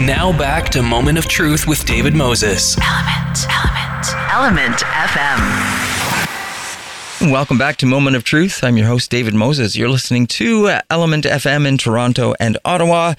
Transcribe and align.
Now 0.00 0.32
back 0.32 0.70
to 0.70 0.82
Moment 0.82 1.18
of 1.18 1.26
Truth 1.26 1.66
with 1.66 1.84
David 1.84 2.14
Moses. 2.14 2.74
ELMNT, 2.76 3.44
ELMNT, 3.44 4.04
ELMNT 4.30 4.78
FM. 7.18 7.30
Welcome 7.30 7.58
back 7.58 7.76
to 7.76 7.86
Moment 7.86 8.16
of 8.16 8.24
Truth. 8.24 8.64
I'm 8.64 8.78
your 8.78 8.86
host, 8.86 9.10
David 9.10 9.34
Moses. 9.34 9.76
You're 9.76 9.90
listening 9.90 10.26
to 10.28 10.78
Element 10.88 11.26
FM 11.26 11.66
in 11.66 11.76
Toronto 11.76 12.32
and 12.40 12.56
Ottawa. 12.64 13.12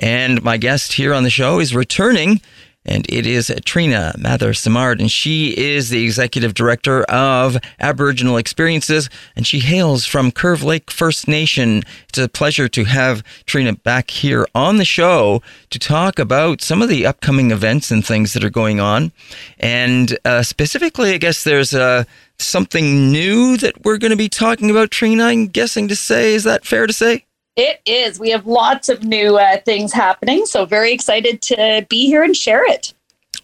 And 0.00 0.42
my 0.42 0.56
guest 0.56 0.94
here 0.94 1.14
on 1.14 1.22
the 1.22 1.30
show 1.30 1.60
is 1.60 1.76
returning 1.76 2.40
and 2.86 3.04
it 3.08 3.26
is 3.26 3.52
Trina 3.64 4.14
Mather 4.16 4.54
Simard, 4.54 5.00
and 5.00 5.10
she 5.10 5.56
is 5.56 5.90
the 5.90 6.02
executive 6.04 6.54
director 6.54 7.02
of 7.04 7.58
Aboriginal 7.80 8.36
Experiences, 8.36 9.10
and 9.34 9.46
she 9.46 9.58
hails 9.58 10.06
from 10.06 10.32
Curve 10.32 10.62
Lake 10.62 10.90
First 10.90 11.28
Nation. 11.28 11.82
It's 12.08 12.18
a 12.18 12.28
pleasure 12.28 12.68
to 12.68 12.84
have 12.84 13.22
Trina 13.44 13.74
back 13.74 14.10
here 14.10 14.46
on 14.54 14.78
the 14.78 14.84
show 14.84 15.42
to 15.70 15.78
talk 15.78 16.18
about 16.18 16.62
some 16.62 16.80
of 16.80 16.88
the 16.88 17.04
upcoming 17.04 17.50
events 17.50 17.90
and 17.90 18.04
things 18.04 18.32
that 18.32 18.44
are 18.44 18.50
going 18.50 18.80
on, 18.80 19.12
and 19.58 20.16
uh, 20.24 20.42
specifically, 20.42 21.12
I 21.12 21.18
guess 21.18 21.44
there's 21.44 21.74
uh, 21.74 22.04
something 22.38 23.10
new 23.12 23.56
that 23.58 23.84
we're 23.84 23.98
going 23.98 24.10
to 24.10 24.16
be 24.16 24.28
talking 24.28 24.70
about. 24.70 24.90
Trina, 24.90 25.24
I'm 25.24 25.48
guessing 25.48 25.88
to 25.88 25.96
say, 25.96 26.34
is 26.34 26.44
that 26.44 26.64
fair 26.64 26.86
to 26.86 26.92
say? 26.92 27.25
It 27.56 27.80
is. 27.86 28.20
We 28.20 28.30
have 28.30 28.46
lots 28.46 28.88
of 28.88 29.02
new 29.02 29.38
uh, 29.38 29.58
things 29.64 29.92
happening. 29.92 30.46
So, 30.46 30.66
very 30.66 30.92
excited 30.92 31.42
to 31.42 31.86
be 31.88 32.06
here 32.06 32.22
and 32.22 32.36
share 32.36 32.70
it. 32.70 32.92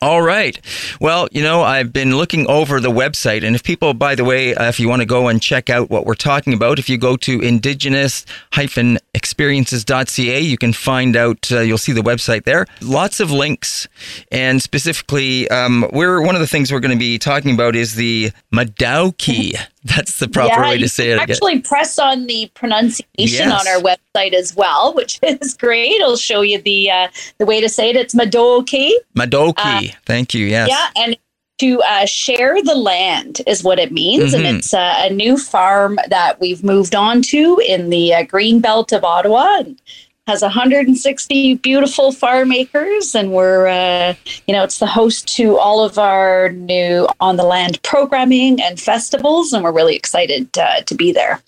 All 0.02 0.21
right. 0.21 0.61
Well, 1.01 1.29
you 1.30 1.43
know, 1.45 1.62
I've 1.62 1.93
been 1.93 2.16
looking 2.16 2.45
over 2.48 2.80
the 2.80 2.91
website, 2.91 3.45
and 3.45 3.55
if 3.55 3.62
people, 3.62 3.95
by 3.95 4.16
the 4.16 4.25
way, 4.25 4.52
uh, 4.52 4.69
if 4.69 4.80
you 4.80 4.88
want 4.88 5.01
to 5.01 5.07
go 5.07 5.29
and 5.29 5.41
check 5.41 5.71
out 5.71 5.91
what 5.91 6.07
we're 6.07 6.16
talking 6.16 6.52
about, 6.52 6.80
if 6.80 6.88
you 6.88 6.98
go 6.98 7.16
to 7.19 7.41
indigenous-experiences.ca, 7.41 10.41
you 10.41 10.59
can 10.59 10.73
find 10.73 11.15
out. 11.15 11.52
Uh, 11.52 11.60
you'll 11.60 11.79
see 11.79 11.93
the 11.93 12.01
website 12.01 12.43
there. 12.43 12.66
Lots 12.80 13.21
of 13.21 13.30
links, 13.30 13.87
and 14.33 14.60
specifically, 14.60 15.49
um, 15.51 15.88
we're 15.93 16.21
one 16.21 16.35
of 16.35 16.40
the 16.40 16.49
things 16.49 16.73
we're 16.73 16.80
going 16.80 16.90
to 16.90 16.99
be 16.99 17.16
talking 17.16 17.55
about 17.55 17.77
is 17.77 17.95
the 17.95 18.33
Mādahòkì. 18.52 19.55
That's 19.97 20.19
the 20.21 20.29
proper 20.29 20.49
yeah, 20.63 20.71
way 20.71 20.79
to 20.79 20.88
say 20.88 21.11
it. 21.11 21.19
Actually, 21.19 21.59
press 21.61 21.99
on 21.99 22.27
the 22.27 22.51
pronunciation 22.55 23.49
Yes. 23.49 23.61
on 23.61 23.66
our 23.69 23.80
website 23.83 24.33
as 24.33 24.55
well, 24.55 24.95
which 24.99 25.19
is 25.23 25.55
great. 25.55 25.93
It'll 26.01 26.16
show 26.16 26.41
you 26.43 26.61
the 26.63 26.91
uh, 26.91 27.09
the 27.39 27.47
way 27.47 27.61
to 27.61 27.69
say 27.69 27.91
it. 27.91 27.97
It's 27.97 28.15
Mādahòkì. 28.15 28.93
Mādahòkì. 29.16 29.95
Thank 30.07 30.35
you. 30.35 30.47
Yes. 30.47 30.69
Yeah, 30.69 30.89
and 31.02 31.16
to 31.59 31.80
uh, 31.83 32.07
share 32.07 32.63
the 32.63 32.74
land 32.74 33.41
is 33.47 33.63
what 33.65 33.79
it 33.79 33.93
means, 33.93 34.33
and 34.35 34.45
Mhm. 34.45 34.59
it's 34.59 34.73
uh, 34.74 34.95
a 34.99 35.11
new 35.11 35.37
farm 35.37 35.99
that 36.09 36.41
we've 36.41 36.63
moved 36.65 36.95
on 36.95 37.23
to 37.23 37.61
in 37.67 37.91
the 37.91 38.15
uh, 38.15 38.23
green 38.24 38.61
belt 38.61 38.93
of 38.93 39.05
Ottawa. 39.05 39.59
And 39.59 39.80
has 40.26 40.42
160 40.42 41.54
beautiful 41.56 42.12
farm 42.12 42.52
acres, 42.52 43.15
and 43.15 43.32
we're, 43.32 43.66
uh, 43.66 44.15
you 44.46 44.54
know, 44.54 44.62
it's 44.62 44.78
the 44.78 44.87
host 44.87 45.26
to 45.37 45.59
all 45.59 45.84
of 45.84 45.98
our 45.98 46.51
new 46.51 47.09
on 47.18 47.37
the 47.37 47.42
land 47.42 47.82
programming 47.82 48.60
and 48.62 48.78
festivals, 48.78 49.52
and 49.52 49.65
we're 49.65 49.73
really 49.73 49.96
excited 49.96 50.56
uh, 50.56 50.82
to 50.82 50.95
be 50.95 51.10
there. 51.10 51.40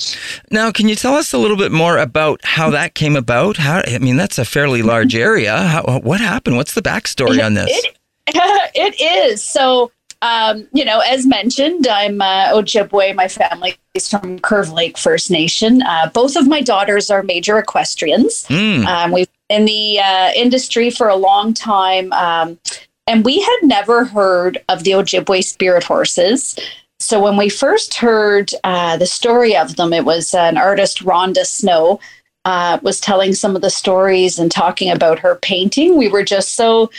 Now, 0.51 0.73
can 0.73 0.89
you 0.89 0.97
tell 0.97 1.15
us 1.15 1.33
a 1.33 1.39
little 1.39 1.57
bit 1.57 1.71
more 1.71 1.99
about 1.99 2.41
how 2.45 2.71
that 2.71 2.95
came 2.95 3.15
about? 3.15 3.59
How 3.59 3.83
I 3.87 3.99
mean, 3.99 4.17
that's 4.17 4.39
a 4.39 4.45
fairly 4.45 4.83
large 4.83 5.15
area. 5.15 5.57
How, 5.57 6.01
what 6.01 6.21
happened? 6.21 6.57
What's 6.57 6.75
the 6.75 6.83
backstory 6.83 7.45
on 7.45 7.55
this? 7.55 7.71
It, 7.71 7.97
it 8.75 9.01
is. 9.01 9.43
So, 9.43 9.93
um, 10.23 10.67
you 10.73 10.85
know, 10.85 11.01
as 11.01 11.27
mentioned, 11.27 11.87
I'm 11.87 12.21
uh, 12.21 12.49
Ojibwe. 12.53 13.15
My 13.15 13.29
family 13.29 13.77
is 13.95 14.09
from 14.09 14.39
Curve 14.39 14.73
Lake 14.73 14.97
First 14.97 15.31
Nation. 15.31 15.83
Uh, 15.83 16.11
both 16.13 16.37
of 16.37 16.49
my 16.49 16.61
daughters 16.61 17.11
are 17.11 17.23
major 17.23 17.59
equestrians. 17.59 18.47
Mm. 18.49 18.87
Um, 18.87 19.13
we've 19.13 19.29
been 19.49 19.61
in 19.61 19.67
the 19.67 20.01
uh, 20.01 20.31
industry 20.35 20.91
for 20.91 21.09
a 21.09 21.17
long 21.17 21.55
time, 21.55 22.13
um, 22.13 22.59
and 23.07 23.25
we 23.25 23.41
had 23.41 23.59
never 23.63 24.05
heard 24.05 24.63
of 24.69 24.85
the 24.85 24.93
Ojibwe 24.93 25.45
spirit 25.45 25.85
horses. 25.85 26.59
So 27.01 27.21
when 27.23 27.37
we 27.37 27.49
first 27.49 27.95
heard 27.95 28.53
uh, 28.65 28.97
the 28.97 29.07
story 29.07 29.57
of 29.57 29.77
them, 29.77 29.93
it 29.93 30.05
was 30.05 30.33
an 30.33 30.57
artist, 30.57 31.05
Rhonda 31.05 31.45
Snow, 31.45 32.01
uh, 32.45 32.79
was 32.83 33.01
telling 33.01 33.35
some 33.35 33.57
of 33.57 33.63
the 33.63 33.71
stories 33.71 34.39
and 34.39 34.51
talking 34.51 34.91
about 34.91 35.19
her 35.19 35.37
painting. 35.37 35.97
We 35.97 36.09
were 36.09 36.25
just 36.25 36.55
so 36.55 36.91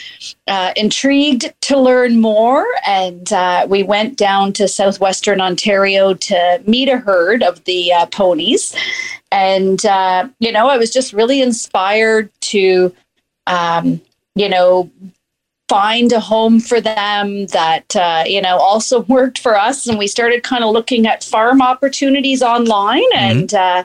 uh, 0.48 0.74
intrigued 0.76 1.54
to 1.62 1.78
learn 1.78 2.20
more, 2.20 2.66
and 2.88 3.32
uh, 3.32 3.68
we 3.70 3.84
went 3.84 4.18
down 4.18 4.54
to 4.54 4.68
southwestern 4.68 5.42
Ontario 5.42 6.14
to 6.14 6.64
meet 6.66 6.90
a 6.90 6.98
herd 6.98 7.44
of 7.44 7.64
the 7.66 7.94
uh, 7.94 8.06
ponies. 8.08 8.76
And 9.32 9.86
uh, 9.86 10.30
you 10.40 10.52
know, 10.52 10.68
I 10.68 10.78
was 10.78 10.92
just 10.92 11.14
really 11.14 11.42
inspired 11.42 12.30
to, 12.42 12.96
um, 13.48 14.02
you 14.36 14.50
know, 14.50 14.90
find 15.68 16.12
a 16.12 16.20
home 16.20 16.60
for 16.60 16.80
them 16.80 17.48
that 17.48 17.96
uh, 17.96 18.24
you 18.26 18.42
know 18.42 18.58
also 18.58 19.02
worked 19.10 19.40
for 19.40 19.56
us. 19.56 19.88
And 19.88 20.00
we 20.00 20.08
started 20.08 20.42
kind 20.42 20.64
of 20.64 20.72
looking 20.72 21.06
at 21.06 21.24
farm 21.24 21.62
opportunities 21.62 22.42
online, 22.42 23.04
and 23.14 23.54
uh, 23.54 23.84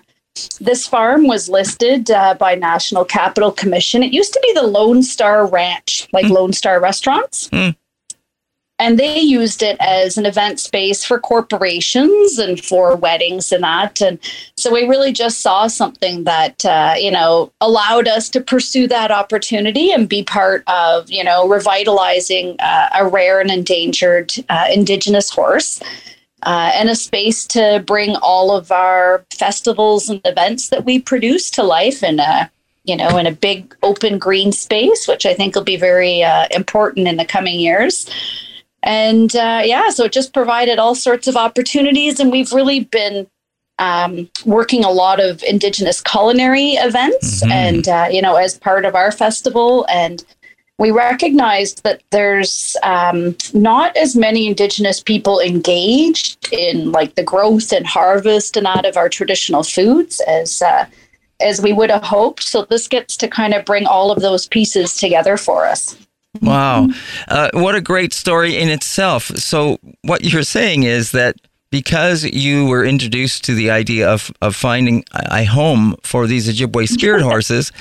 this 0.60 0.86
farm 0.86 1.26
was 1.26 1.48
listed 1.48 2.10
uh, 2.10 2.34
by 2.34 2.54
National 2.54 3.04
Capital 3.04 3.52
Commission. 3.52 4.02
It 4.02 4.12
used 4.12 4.32
to 4.32 4.40
be 4.42 4.52
the 4.54 4.66
Lone 4.66 5.02
Star 5.02 5.46
Ranch, 5.46 6.08
like 6.12 6.26
Lone 6.26 6.52
Star 6.52 6.80
Restaurants. 6.80 7.48
Hmm. 7.48 7.70
And 8.78 8.98
they 8.98 9.18
used 9.18 9.62
it 9.62 9.76
as 9.78 10.16
an 10.16 10.24
event 10.24 10.58
space 10.58 11.04
for 11.04 11.20
corporations 11.20 12.38
and 12.38 12.58
for 12.64 12.96
weddings 12.96 13.52
and 13.52 13.62
that. 13.62 14.00
And 14.00 14.18
so 14.56 14.72
we 14.72 14.88
really 14.88 15.12
just 15.12 15.42
saw 15.42 15.66
something 15.66 16.24
that, 16.24 16.64
uh, 16.64 16.94
you 16.96 17.10
know, 17.10 17.52
allowed 17.60 18.08
us 18.08 18.30
to 18.30 18.40
pursue 18.40 18.88
that 18.88 19.10
opportunity 19.10 19.92
and 19.92 20.08
be 20.08 20.22
part 20.22 20.64
of, 20.66 21.10
you 21.10 21.22
know, 21.22 21.46
revitalizing 21.46 22.56
uh, 22.58 22.88
a 22.94 23.06
rare 23.06 23.38
and 23.38 23.50
endangered 23.50 24.32
uh, 24.48 24.68
Indigenous 24.72 25.28
horse 25.28 25.78
uh, 26.44 26.72
and 26.74 26.88
a 26.88 26.94
space 26.94 27.44
to 27.46 27.82
bring 27.86 28.16
all 28.16 28.50
of 28.56 28.70
our 28.72 29.24
festivals 29.30 30.08
and 30.08 30.20
events 30.24 30.68
that 30.68 30.84
we 30.84 30.98
produce 31.00 31.50
to 31.50 31.62
life 31.62 32.02
in 32.02 32.20
a 32.20 32.50
you 32.84 32.96
know 32.96 33.16
in 33.18 33.26
a 33.26 33.32
big 33.32 33.76
open 33.82 34.18
green 34.18 34.52
space 34.52 35.06
which 35.06 35.26
i 35.26 35.34
think 35.34 35.54
will 35.54 35.62
be 35.64 35.76
very 35.76 36.22
uh, 36.22 36.46
important 36.52 37.06
in 37.06 37.16
the 37.16 37.24
coming 37.26 37.60
years 37.60 38.08
and 38.82 39.36
uh, 39.36 39.60
yeah 39.64 39.90
so 39.90 40.04
it 40.04 40.12
just 40.12 40.32
provided 40.32 40.78
all 40.78 40.94
sorts 40.94 41.28
of 41.28 41.36
opportunities 41.36 42.18
and 42.20 42.32
we've 42.32 42.52
really 42.52 42.84
been 42.84 43.26
um, 43.78 44.28
working 44.44 44.84
a 44.84 44.90
lot 44.90 45.20
of 45.20 45.42
indigenous 45.42 46.00
culinary 46.02 46.70
events 46.72 47.42
Mhm. 47.42 47.50
and 47.50 47.88
uh, 47.88 48.08
you 48.10 48.22
know 48.22 48.36
as 48.36 48.58
part 48.58 48.84
of 48.84 48.94
our 48.94 49.12
festival 49.12 49.86
and 49.90 50.24
we 50.80 50.90
recognized 50.90 51.82
that 51.82 52.02
there's 52.08 52.74
um, 52.82 53.36
not 53.52 53.94
as 53.98 54.16
many 54.16 54.46
indigenous 54.46 55.02
people 55.02 55.38
engaged 55.38 56.50
in 56.52 56.90
like 56.90 57.16
the 57.16 57.22
growth 57.22 57.70
and 57.70 57.86
harvest 57.86 58.56
and 58.56 58.66
out 58.66 58.86
of 58.86 58.96
our 58.96 59.10
traditional 59.10 59.62
foods 59.62 60.20
as 60.26 60.62
uh, 60.62 60.86
as 61.40 61.60
we 61.60 61.74
would 61.74 61.90
have 61.90 62.02
hoped 62.02 62.42
so 62.42 62.64
this 62.64 62.88
gets 62.88 63.14
to 63.18 63.28
kind 63.28 63.52
of 63.52 63.64
bring 63.66 63.86
all 63.86 64.10
of 64.10 64.22
those 64.22 64.48
pieces 64.48 64.96
together 64.96 65.36
for 65.36 65.66
us 65.66 65.96
Wow. 66.42 66.86
Uh, 67.26 67.50
what 67.54 67.74
a 67.74 67.80
great 67.80 68.12
story 68.12 68.56
in 68.56 68.68
itself. 68.68 69.24
So, 69.36 69.78
what 70.02 70.22
you're 70.22 70.44
saying 70.44 70.84
is 70.84 71.10
that 71.10 71.34
because 71.72 72.22
you 72.22 72.66
were 72.66 72.84
introduced 72.84 73.42
to 73.46 73.54
the 73.54 73.68
idea 73.68 74.08
of, 74.08 74.30
of 74.40 74.54
finding 74.54 75.04
a 75.12 75.40
a 75.40 75.44
home 75.44 75.96
for 76.04 76.28
these 76.28 76.48
Ojibwe 76.48 76.88
spirit 76.88 77.22
horses, 77.30 77.72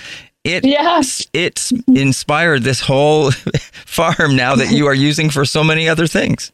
it 0.44 0.66
Yes. 0.66 1.28
it's 1.34 1.72
inspired 1.88 2.64
this 2.64 2.80
whole 2.82 3.32
farm 3.86 4.36
now 4.36 4.56
that 4.56 4.72
you 4.72 4.88
are 4.88 4.94
using 4.94 5.30
for 5.30 5.46
so 5.46 5.64
many 5.64 5.88
other 5.90 6.08
things. 6.08 6.52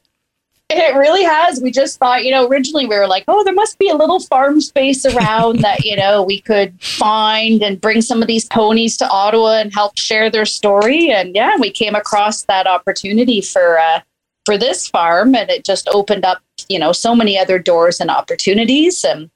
It 0.68 0.96
really 0.96 1.24
has. 1.24 1.62
We 1.62 1.70
just 1.70 2.00
thought, 2.00 2.26
you 2.26 2.32
know, 2.32 2.48
originally 2.48 2.88
we 2.88 2.98
were 2.98 3.08
like, 3.08 3.24
oh, 3.28 3.44
there 3.44 3.54
must 3.54 3.78
be 3.78 3.88
a 3.88 3.96
little 3.96 4.20
farm 4.20 4.60
space 4.60 5.06
around 5.06 5.60
that, 5.60 5.86
you 5.86 5.96
know, 5.96 6.24
we 6.24 6.42
could 6.42 6.82
find 6.82 7.62
and 7.62 7.80
bring 7.80 8.02
some 8.02 8.24
of 8.24 8.28
these 8.28 8.46
ponies 8.46 8.98
to 8.98 9.08
Ottawa 9.08 9.58
and 9.60 9.72
help 9.72 9.96
share 9.96 10.32
their 10.32 10.46
story. 10.46 11.12
And 11.12 11.36
yeah, 11.36 11.56
we 11.60 11.70
came 11.70 11.94
across 11.94 12.44
that 12.46 12.66
opportunity 12.66 13.42
for 13.42 13.78
uh, 13.78 14.00
for 14.46 14.58
this 14.58 14.88
farm, 14.88 15.36
and 15.36 15.50
it 15.50 15.66
just 15.66 15.88
opened 15.90 16.26
up, 16.26 16.42
you 16.70 16.80
know, 16.80 16.92
so 16.92 17.16
many 17.16 17.38
other 17.38 17.60
doors 17.60 18.00
and 18.00 18.10
opportunities. 18.10 19.04
And 19.04 19.30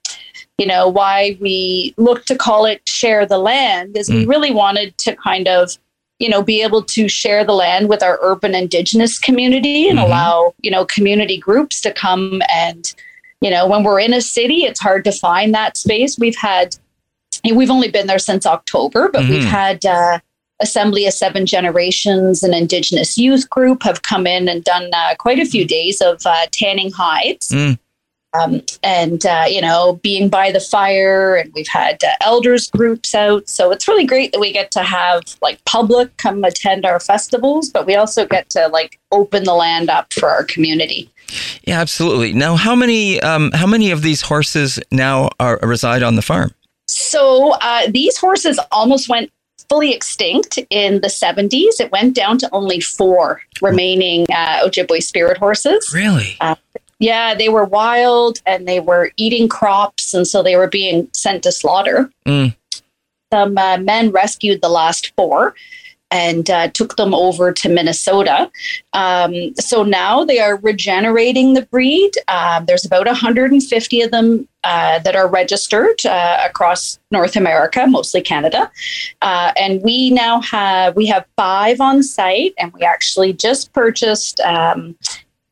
you 0.59 0.65
know, 0.67 0.87
why 0.89 1.37
we 1.39 1.93
look 1.97 2.25
to 2.25 2.35
call 2.35 2.65
it 2.65 2.81
share 2.87 3.25
the 3.25 3.37
land 3.37 3.95
is 3.97 4.09
we 4.09 4.25
really 4.25 4.51
wanted 4.51 4.97
to 4.99 5.15
kind 5.15 5.47
of 5.47 5.77
you 6.19 6.27
know 6.29 6.43
be 6.43 6.61
able 6.61 6.83
to 6.83 7.07
share 7.07 7.45
the 7.45 7.53
land 7.53 7.87
with 7.87 8.03
our 8.03 8.19
urban 8.21 8.53
indigenous 8.53 9.17
community 9.17 9.87
and 9.87 9.97
Mhm. 9.99 10.03
allow 10.05 10.53
you 10.61 10.69
know 10.69 10.83
community 10.85 11.37
groups 11.37 11.79
to 11.81 11.93
come 11.93 12.41
and 12.53 12.93
you 13.39 13.49
know 13.49 13.65
when 13.65 13.83
we're 13.83 14.01
in 14.01 14.13
a 14.13 14.19
city 14.21 14.65
it's 14.65 14.81
hard 14.81 15.05
to 15.05 15.13
find 15.13 15.53
that 15.55 15.77
space 15.77 16.19
we've 16.19 16.35
had 16.35 16.75
we've 17.53 17.71
only 17.71 17.89
been 17.89 18.07
there 18.07 18.19
since 18.19 18.45
october 18.45 19.07
but 19.13 19.21
we've 19.29 19.43
Mhm. 19.45 19.55
had 19.61 19.85
uh, 19.85 20.19
assembly 20.61 21.05
of 21.07 21.13
seven 21.13 21.45
generations 21.45 22.43
an 22.43 22.53
indigenous 22.53 23.17
youth 23.17 23.49
group 23.49 23.83
have 23.83 24.01
come 24.01 24.27
in 24.27 24.49
and 24.49 24.65
done 24.65 24.89
uh, 24.93 25.15
quite 25.17 25.39
a 25.39 25.45
few 25.45 25.63
days 25.63 26.01
of 26.01 26.21
uh, 26.25 26.35
tanning 26.51 26.91
hides 26.91 27.47
Mm. 27.49 27.79
Um, 28.33 28.61
and 28.83 29.25
uh, 29.25 29.45
you 29.47 29.61
know 29.61 29.99
being 30.03 30.29
by 30.29 30.51
the 30.51 30.59
fire 30.59 31.35
and 31.35 31.51
we've 31.53 31.67
had 31.67 32.03
uh, 32.03 32.11
elders 32.21 32.69
groups 32.69 33.15
out 33.15 33.47
so 33.49 33.71
it's 33.71 33.87
really 33.87 34.05
great 34.05 34.31
that 34.31 34.39
we 34.39 34.51
get 34.51 34.71
to 34.71 34.83
have 34.83 35.23
like 35.41 35.63
public 35.65 36.15
come 36.17 36.43
attend 36.43 36.85
our 36.85 36.99
festivals 36.99 37.69
but 37.69 37.85
we 37.85 37.95
also 37.95 38.25
get 38.25 38.49
to 38.49 38.67
like 38.67 38.99
open 39.11 39.43
the 39.43 39.53
land 39.53 39.89
up 39.89 40.13
for 40.13 40.29
our 40.29 40.43
community 40.43 41.09
Yeah, 41.63 41.79
absolutely. 41.79 42.33
Now, 42.33 42.55
how 42.55 42.75
many 42.75 43.19
um, 43.21 43.51
how 43.53 43.67
many 43.67 43.91
of 43.91 44.01
these 44.01 44.21
horses 44.21 44.79
now 44.91 45.29
are 45.39 45.59
reside 45.61 46.03
on 46.03 46.15
the 46.15 46.21
farm? 46.21 46.51
so 46.87 47.51
uh, 47.61 47.83
these 47.89 48.17
horses 48.17 48.59
almost 48.71 49.09
went 49.09 49.31
fully 49.69 49.93
extinct 49.93 50.57
in 50.71 51.01
the 51.01 51.07
70s 51.07 51.79
it 51.79 51.91
went 51.91 52.15
down 52.15 52.39
to 52.39 52.49
only 52.51 52.79
four 52.79 53.41
remaining 53.61 54.25
uh, 54.31 54.63
ojibwe 54.65 55.01
spirit 55.03 55.37
horses 55.37 55.91
Really? 55.93 56.37
Yeah, 56.99 57.33
they 57.33 57.49
were 57.49 57.65
wild 57.65 58.41
and 58.45 58.67
they 58.67 58.79
were 58.79 59.11
eating 59.17 59.47
crops, 59.47 60.13
and 60.13 60.27
so 60.27 60.43
they 60.43 60.55
were 60.55 60.67
being 60.67 61.09
sent 61.13 61.43
to 61.43 61.51
slaughter. 61.51 62.11
Mm. 62.25 62.55
Some 63.31 63.57
uh, 63.57 63.77
men 63.77 64.11
rescued 64.11 64.61
the 64.61 64.69
last 64.69 65.13
four 65.15 65.55
and 66.11 66.49
uh, 66.49 66.67
took 66.69 66.95
them 66.95 67.13
over 67.13 67.51
to 67.51 67.69
Minnesota. 67.69 68.49
Um, 68.93 69.53
so 69.55 69.83
now 69.83 70.23
they 70.25 70.39
are 70.39 70.57
regenerating 70.57 71.53
the 71.53 71.61
breed. 71.63 72.11
Uh, 72.27 72.61
there's 72.61 72.85
about 72.85 73.05
150 73.05 74.01
of 74.01 74.11
them 74.11 74.47
uh, 74.63 74.99
that 74.99 75.15
are 75.15 75.27
registered 75.27 76.03
uh, 76.05 76.43
across 76.43 76.99
North 77.11 77.35
America, 77.35 77.85
mostly 77.87 78.21
Canada, 78.21 78.71
uh, 79.21 79.53
and 79.55 79.81
we 79.83 80.09
now 80.09 80.41
have 80.41 80.95
we 80.95 81.05
have 81.05 81.25
five 81.37 81.79
on 81.79 82.03
site, 82.03 82.53
and 82.57 82.73
we 82.73 82.81
actually 82.81 83.31
just 83.31 83.71
purchased. 83.71 84.39
Um, 84.41 84.97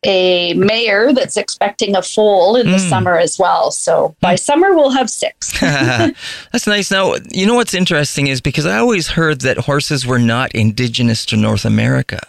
a 0.07 0.53
mayor 0.53 1.11
that's 1.13 1.35
expecting 1.37 1.95
a 1.95 2.01
foal 2.01 2.55
in 2.55 2.71
the 2.71 2.77
Mm. 2.77 2.89
summer 2.89 3.17
as 3.17 3.37
well. 3.37 3.69
So 3.71 4.15
by 4.21 4.35
summer 4.35 4.73
we'll 4.73 4.91
have 4.91 5.09
six. 5.09 5.51
That's 5.59 6.65
nice. 6.65 6.89
Now, 6.89 7.15
you 7.31 7.45
know 7.45 7.55
what's 7.55 7.73
interesting 7.73 8.27
is 8.27 8.39
because 8.41 8.65
I 8.65 8.77
always 8.77 9.09
heard 9.09 9.41
that 9.41 9.57
horses 9.57 10.05
were 10.07 10.19
not 10.19 10.53
indigenous 10.55 11.25
to 11.27 11.35
North 11.37 11.65
America. 11.65 12.19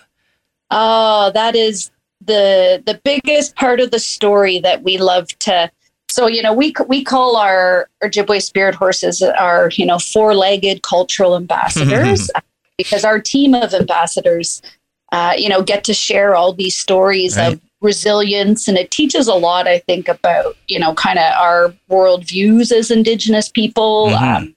Oh, 0.71 1.31
that 1.35 1.55
is 1.57 1.91
the 2.21 2.83
the 2.85 3.01
biggest 3.05 3.55
part 3.55 3.81
of 3.81 3.91
the 3.91 3.99
story 4.01 4.59
that 4.61 4.83
we 4.83 4.99
love 4.99 5.29
to. 5.41 5.71
So 6.09 6.27
you 6.27 6.43
know, 6.43 6.53
we 6.53 6.75
we 6.89 7.05
call 7.05 7.37
our 7.37 7.89
Ojibwe 8.03 8.43
spirit 8.43 8.75
horses 8.75 9.23
our 9.23 9.71
you 9.77 9.87
know 9.87 9.99
four 9.99 10.35
legged 10.35 10.83
cultural 10.83 11.37
ambassadors 11.37 12.29
because 12.77 13.05
our 13.05 13.21
team 13.21 13.55
of 13.55 13.73
ambassadors, 13.75 14.63
uh, 15.13 15.35
you 15.39 15.49
know, 15.49 15.63
get 15.63 15.85
to 15.85 15.95
share 15.95 16.35
all 16.35 16.53
these 16.53 16.77
stories 16.77 17.37
Right. 17.37 17.53
of 17.55 17.61
resilience, 17.81 18.69
and 18.69 18.77
it 18.77 18.91
teaches 18.91 19.29
a 19.29 19.35
lot. 19.35 19.69
I 19.69 19.79
think 19.81 20.09
about 20.09 20.57
you 20.69 20.79
know 20.79 20.95
kind 20.95 21.19
of 21.19 21.33
our 21.35 21.75
worldviews 21.91 22.73
as 22.73 22.91
Indigenous 22.91 23.49
people. 23.49 24.09
Mhm. 24.11 24.37
Um, 24.37 24.55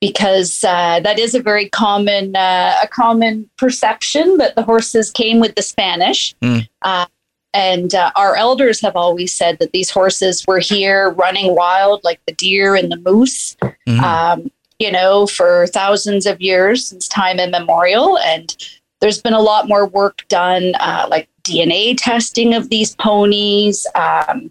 because 0.00 0.64
uh, 0.64 0.98
that 0.98 1.16
is 1.20 1.32
a 1.32 1.40
very 1.40 1.68
common 1.68 2.34
uh, 2.34 2.74
a 2.82 2.88
common 2.88 3.48
perception 3.56 4.36
that 4.38 4.56
the 4.56 4.62
horses 4.62 5.12
came 5.12 5.38
with 5.38 5.54
the 5.54 5.62
Spanish. 5.62 6.34
Mm. 6.42 6.68
Uh, 6.82 7.06
and 7.54 7.94
uh, 7.94 8.10
our 8.16 8.34
elders 8.34 8.80
have 8.80 8.96
always 8.96 9.32
said 9.32 9.58
that 9.60 9.70
these 9.72 9.90
horses 9.90 10.44
were 10.46 10.58
here 10.58 11.10
running 11.10 11.54
wild 11.54 12.02
like 12.02 12.18
the 12.26 12.34
deer 12.34 12.74
and 12.74 12.90
the 12.90 12.96
moose, 12.96 13.56
Mhm. 13.86 14.00
um, 14.00 14.50
you 14.80 14.90
know, 14.90 15.26
for 15.28 15.68
thousands 15.68 16.26
of 16.26 16.40
years 16.40 16.86
since 16.86 17.06
time 17.06 17.38
immemorial. 17.38 18.18
And 18.18 18.56
there's 19.00 19.20
been 19.22 19.34
a 19.34 19.40
lot 19.40 19.68
more 19.68 19.86
work 19.86 20.26
done, 20.28 20.74
uh, 20.80 21.06
like 21.10 21.28
DNA 21.44 21.94
testing 21.96 22.54
of 22.54 22.68
these 22.68 22.94
ponies, 22.96 23.86
um, 23.94 24.50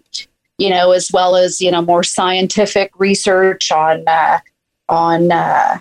you 0.58 0.70
know, 0.70 0.92
as 0.92 1.10
well 1.12 1.36
as 1.36 1.60
you 1.60 1.70
know 1.70 1.82
more 1.82 2.02
scientific 2.02 2.92
research 2.98 3.70
on 3.72 4.04
uh, 4.06 4.38
on 4.88 5.32
uh, 5.32 5.78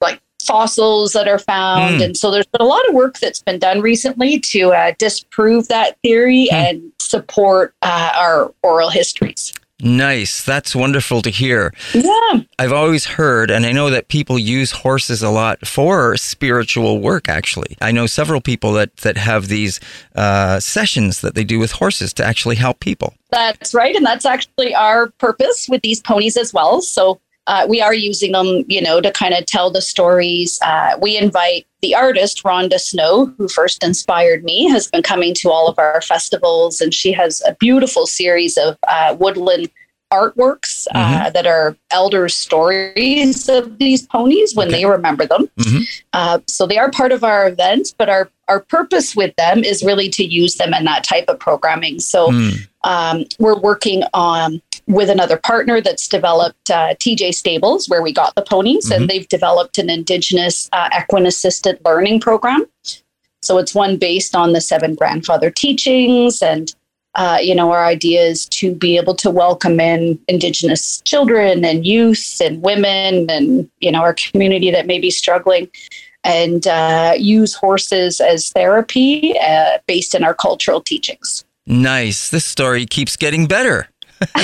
like 0.00 0.20
fossils 0.42 1.12
that 1.12 1.28
are 1.28 1.38
found. 1.38 2.00
Mm. 2.00 2.04
And 2.04 2.16
so 2.16 2.30
there's 2.30 2.46
been 2.46 2.60
a 2.60 2.64
lot 2.64 2.88
of 2.88 2.94
work 2.94 3.18
that's 3.18 3.42
been 3.42 3.58
done 3.58 3.80
recently 3.80 4.38
to 4.40 4.72
uh, 4.72 4.92
disprove 4.98 5.68
that 5.68 5.98
theory 6.02 6.48
Mm. 6.50 6.70
and 6.70 6.92
support 6.98 7.74
uh, 7.82 8.12
our 8.16 8.52
oral 8.62 8.90
histories. 8.90 9.52
Nice. 9.80 10.42
That's 10.42 10.74
wonderful 10.74 11.20
to 11.20 11.28
hear. 11.28 11.72
Yeah. 11.92 12.40
I've 12.58 12.72
always 12.72 13.04
heard, 13.04 13.50
and 13.50 13.66
I 13.66 13.72
know 13.72 13.90
that 13.90 14.08
people 14.08 14.38
use 14.38 14.72
horses 14.72 15.22
a 15.22 15.28
lot 15.28 15.66
for 15.66 16.16
spiritual 16.16 17.00
work. 17.00 17.28
Actually, 17.28 17.76
I 17.82 17.92
know 17.92 18.06
several 18.06 18.40
people 18.40 18.72
that 18.72 18.96
that 18.98 19.18
have 19.18 19.48
these 19.48 19.78
uh, 20.14 20.60
sessions 20.60 21.20
that 21.20 21.34
they 21.34 21.44
do 21.44 21.58
with 21.58 21.72
horses 21.72 22.14
to 22.14 22.24
actually 22.24 22.56
help 22.56 22.80
people. 22.80 23.12
That's 23.30 23.74
right. 23.74 23.94
And 23.94 24.06
that's 24.06 24.24
actually 24.24 24.74
our 24.74 25.08
purpose 25.18 25.68
with 25.68 25.82
these 25.82 26.00
ponies 26.00 26.38
as 26.38 26.54
well. 26.54 26.80
So 26.80 27.20
uh, 27.46 27.66
we 27.68 27.80
are 27.80 27.94
using 27.94 28.32
them, 28.32 28.64
you 28.68 28.80
know, 28.82 29.00
to 29.00 29.10
kind 29.12 29.34
of 29.34 29.46
tell 29.46 29.70
the 29.70 29.80
stories. 29.80 30.58
Uh, 30.62 30.96
we 31.00 31.16
invite 31.16 31.66
the 31.80 31.94
artist, 31.94 32.42
Rhonda 32.42 32.78
Snow, 32.78 33.26
who 33.38 33.48
first 33.48 33.84
inspired 33.84 34.42
me, 34.42 34.68
has 34.68 34.88
been 34.88 35.02
coming 35.02 35.34
to 35.34 35.50
all 35.50 35.68
of 35.68 35.78
our 35.78 36.00
festivals. 36.00 36.80
And 36.80 36.92
she 36.92 37.12
has 37.12 37.42
a 37.46 37.54
beautiful 37.54 38.06
series 38.06 38.56
of 38.56 38.76
uh, 38.88 39.16
woodland 39.18 39.70
artworks 40.20 40.86
uh, 40.94 41.30
that 41.30 41.46
are 41.46 41.76
elder 41.90 42.28
stories 42.28 43.48
of 43.48 43.78
these 43.78 44.02
ponies 44.06 44.54
when 44.54 44.68
Okay. 44.68 44.78
they 44.78 44.86
remember 44.86 45.26
them. 45.26 45.48
Mhm. 45.58 45.82
Uh, 46.12 46.38
so 46.46 46.66
they 46.66 46.78
are 46.78 46.90
part 46.90 47.12
of 47.12 47.22
our 47.24 47.46
events, 47.48 47.94
but 47.96 48.08
our, 48.08 48.28
our 48.48 48.60
purpose 48.60 49.14
with 49.14 49.34
them 49.36 49.64
is 49.64 49.82
really 49.82 50.08
to 50.10 50.24
use 50.24 50.54
them 50.56 50.72
in 50.74 50.84
that 50.84 51.04
type 51.04 51.26
of 51.28 51.38
programming. 51.38 52.00
So 52.00 52.30
Mm. 52.30 52.66
um, 52.84 53.24
we're 53.38 53.58
working 53.58 54.02
on 54.14 54.62
with 54.86 55.10
another 55.10 55.36
partner 55.36 55.80
that's 55.80 56.06
developed 56.06 56.70
uh, 56.70 56.94
TJ 57.00 57.34
Stables, 57.34 57.88
where 57.88 58.02
we 58.02 58.12
got 58.12 58.34
the 58.36 58.42
ponies, 58.42 58.88
Mhm. 58.88 58.94
and 58.96 59.08
they've 59.10 59.28
developed 59.28 59.78
an 59.78 59.90
Indigenous 59.90 60.68
uh, 60.72 60.88
equine 61.00 61.26
assisted 61.26 61.78
learning 61.84 62.20
program. 62.20 62.64
So 63.42 63.58
it's 63.58 63.74
one 63.74 63.96
based 63.96 64.34
on 64.36 64.52
the 64.52 64.60
seven 64.60 64.94
grandfather 64.94 65.50
teachings, 65.50 66.40
and 66.42 66.72
uh, 67.16 67.38
you 67.40 67.54
know 67.54 67.72
our 67.72 67.84
idea 67.84 68.22
is 68.22 68.46
to 68.46 68.74
be 68.74 68.96
able 68.96 69.14
to 69.16 69.30
welcome 69.30 69.80
in 69.80 70.18
Indigenous 70.28 71.00
children 71.02 71.64
and 71.64 71.86
youth 71.86 72.40
and 72.40 72.62
women, 72.62 73.28
and 73.30 73.68
you 73.80 73.90
know 73.90 74.00
our 74.00 74.14
community 74.14 74.70
that 74.70 74.86
may 74.86 74.98
be 74.98 75.10
struggling. 75.10 75.68
And 76.24 76.66
uh, 76.66 77.14
use 77.16 77.54
horses 77.54 78.20
as 78.20 78.50
therapy 78.50 79.38
uh, 79.38 79.78
based 79.86 80.12
in 80.12 80.24
our 80.24 80.34
cultural 80.34 80.80
teachings. 80.80 81.44
Nice. 81.66 82.30
This 82.30 82.44
story 82.44 82.84
keeps 82.84 83.16
getting 83.16 83.46
better. 83.46 83.88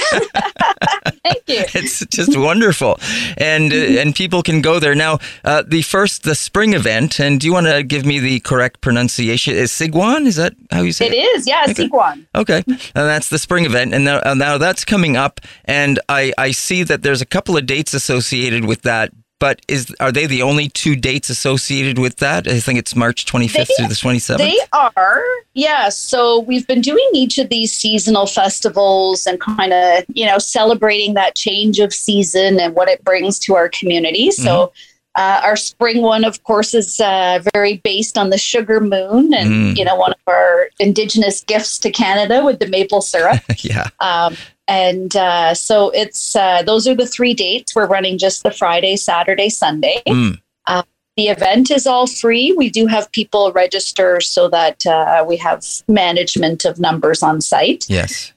Thank 1.24 1.42
you. 1.46 1.64
It's 1.74 2.04
just 2.06 2.36
wonderful, 2.36 2.98
and 3.36 3.72
uh, 3.72 4.00
and 4.00 4.14
people 4.14 4.42
can 4.42 4.60
go 4.60 4.78
there 4.78 4.94
now. 4.94 5.18
Uh, 5.44 5.62
the 5.66 5.82
first, 5.82 6.24
the 6.24 6.34
spring 6.34 6.74
event, 6.74 7.20
and 7.20 7.40
do 7.40 7.46
you 7.46 7.52
want 7.52 7.66
to 7.66 7.82
give 7.82 8.04
me 8.04 8.18
the 8.18 8.40
correct 8.40 8.80
pronunciation? 8.80 9.54
Is 9.54 9.72
Sigwan? 9.72 10.26
Is 10.26 10.36
that 10.36 10.54
how 10.70 10.82
you 10.82 10.92
say 10.92 11.06
It 11.06 11.14
is, 11.14 11.46
yeah, 11.46 11.64
Okay. 11.68 11.88
Sigwan. 11.88 12.26
Okay, 12.34 12.62
and 12.66 12.80
that's 12.94 13.28
the 13.28 13.38
spring 13.38 13.64
event, 13.64 13.94
and 13.94 14.04
now, 14.04 14.20
uh, 14.24 14.34
now 14.34 14.58
that's 14.58 14.84
coming 14.84 15.16
up, 15.16 15.40
and 15.64 15.98
I, 16.08 16.32
I 16.38 16.50
see 16.50 16.82
that 16.82 17.02
there's 17.02 17.20
a 17.22 17.26
couple 17.26 17.56
of 17.56 17.66
dates 17.66 17.94
associated 17.94 18.64
with 18.64 18.82
that. 18.82 19.12
But 19.42 19.60
is 19.66 19.92
are 19.98 20.12
they 20.12 20.26
the 20.26 20.40
only 20.42 20.68
two 20.68 20.94
dates 20.94 21.28
associated 21.28 21.98
with 21.98 22.18
that? 22.18 22.46
I 22.46 22.60
think 22.60 22.78
it's 22.78 22.94
March 22.94 23.26
25th 23.26 23.66
They- 23.66 23.74
through 23.74 23.88
the 23.88 23.96
27th. 23.96 24.38
They 24.38 24.56
are, 24.72 25.24
yeah. 25.54 25.88
So 25.88 26.38
we've 26.38 26.64
been 26.68 26.80
doing 26.80 27.08
each 27.12 27.38
of 27.38 27.48
these 27.48 27.72
seasonal 27.72 28.26
festivals 28.26 29.26
and 29.26 29.40
kind 29.40 29.72
of, 29.72 30.04
you 30.14 30.26
know, 30.26 30.38
celebrating 30.38 31.14
that 31.14 31.34
change 31.34 31.80
of 31.80 31.92
season 31.92 32.60
and 32.60 32.76
what 32.76 32.88
it 32.88 33.02
brings 33.02 33.40
to 33.40 33.56
our 33.56 33.68
community. 33.68 34.30
So 34.30 34.44
mm-hmm. 34.44 34.91
Uh, 35.14 35.40
our 35.44 35.56
spring 35.56 36.02
one, 36.02 36.24
of 36.24 36.42
course, 36.44 36.74
is 36.74 37.00
uh, 37.00 37.40
very 37.52 37.78
based 37.78 38.16
on 38.16 38.30
the 38.30 38.38
sugar 38.38 38.80
moon 38.80 39.34
and, 39.34 39.50
Mm. 39.50 39.78
you 39.78 39.84
know, 39.84 39.96
one 39.96 40.12
of 40.12 40.18
our 40.26 40.68
indigenous 40.78 41.42
gifts 41.42 41.78
to 41.80 41.90
Canada 41.90 42.44
with 42.44 42.58
the 42.60 42.66
maple 42.68 43.00
syrup. 43.02 43.40
yeah. 43.58 43.88
Um, 44.00 44.36
and 44.68 45.14
uh, 45.16 45.54
so 45.54 45.90
it's 45.90 46.34
uh, 46.34 46.62
those 46.62 46.86
are 46.88 46.94
the 46.94 47.06
three 47.06 47.34
dates. 47.34 47.74
We're 47.74 47.86
running 47.86 48.16
just 48.16 48.42
the 48.42 48.50
Friday, 48.50 48.96
Saturday, 48.96 49.48
Sunday. 49.50 50.02
Mm. 50.06 50.40
Uh, 50.66 50.82
the 51.18 51.28
event 51.28 51.70
is 51.70 51.86
all 51.86 52.06
free. 52.06 52.54
We 52.56 52.70
do 52.70 52.86
have 52.86 53.12
people 53.12 53.52
register 53.52 54.18
so 54.20 54.48
that 54.48 54.86
uh, 54.86 55.24
we 55.28 55.36
have 55.36 55.62
management 55.88 56.64
of 56.64 56.80
numbers 56.80 57.22
on 57.22 57.42
site. 57.42 57.84
Yes. 57.88 58.32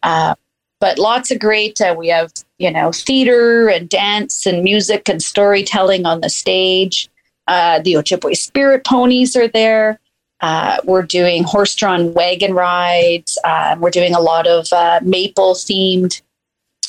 But 0.79 0.99
lots 0.99 1.31
of 1.31 1.39
great. 1.39 1.79
Uh, 1.79 1.95
we 1.97 2.09
have 2.09 2.31
you 2.57 2.71
know 2.71 2.91
theater 2.91 3.69
and 3.69 3.89
dance 3.89 4.45
and 4.45 4.63
music 4.63 5.09
and 5.09 5.21
storytelling 5.21 6.05
on 6.05 6.21
the 6.21 6.29
stage. 6.29 7.09
Uh, 7.47 7.79
the 7.79 7.93
Ojibwe 7.93 8.35
Spirit 8.35 8.83
Ponies 8.83 9.35
are 9.35 9.47
there. 9.47 9.99
Uh, 10.41 10.77
we're 10.83 11.03
doing 11.03 11.43
horse-drawn 11.43 12.13
wagon 12.13 12.53
rides. 12.53 13.37
Uh, 13.43 13.75
we're 13.79 13.89
doing 13.89 14.13
a 14.13 14.19
lot 14.19 14.47
of 14.47 14.71
uh, 14.73 14.99
maple 15.01 15.53
themed, 15.53 16.21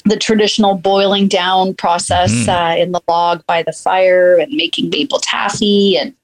the 0.05 0.17
traditional 0.17 0.75
boiling 0.75 1.29
down 1.29 1.73
process 1.75 2.49
uh, 2.49 2.75
in 2.77 2.93
the 2.93 3.01
log 3.09 3.45
by 3.47 3.63
the 3.63 3.73
fire 3.73 4.37
and 4.37 4.53
making 4.53 4.91
maple 4.91 5.21
taffy 5.21 5.97
and 5.97 6.15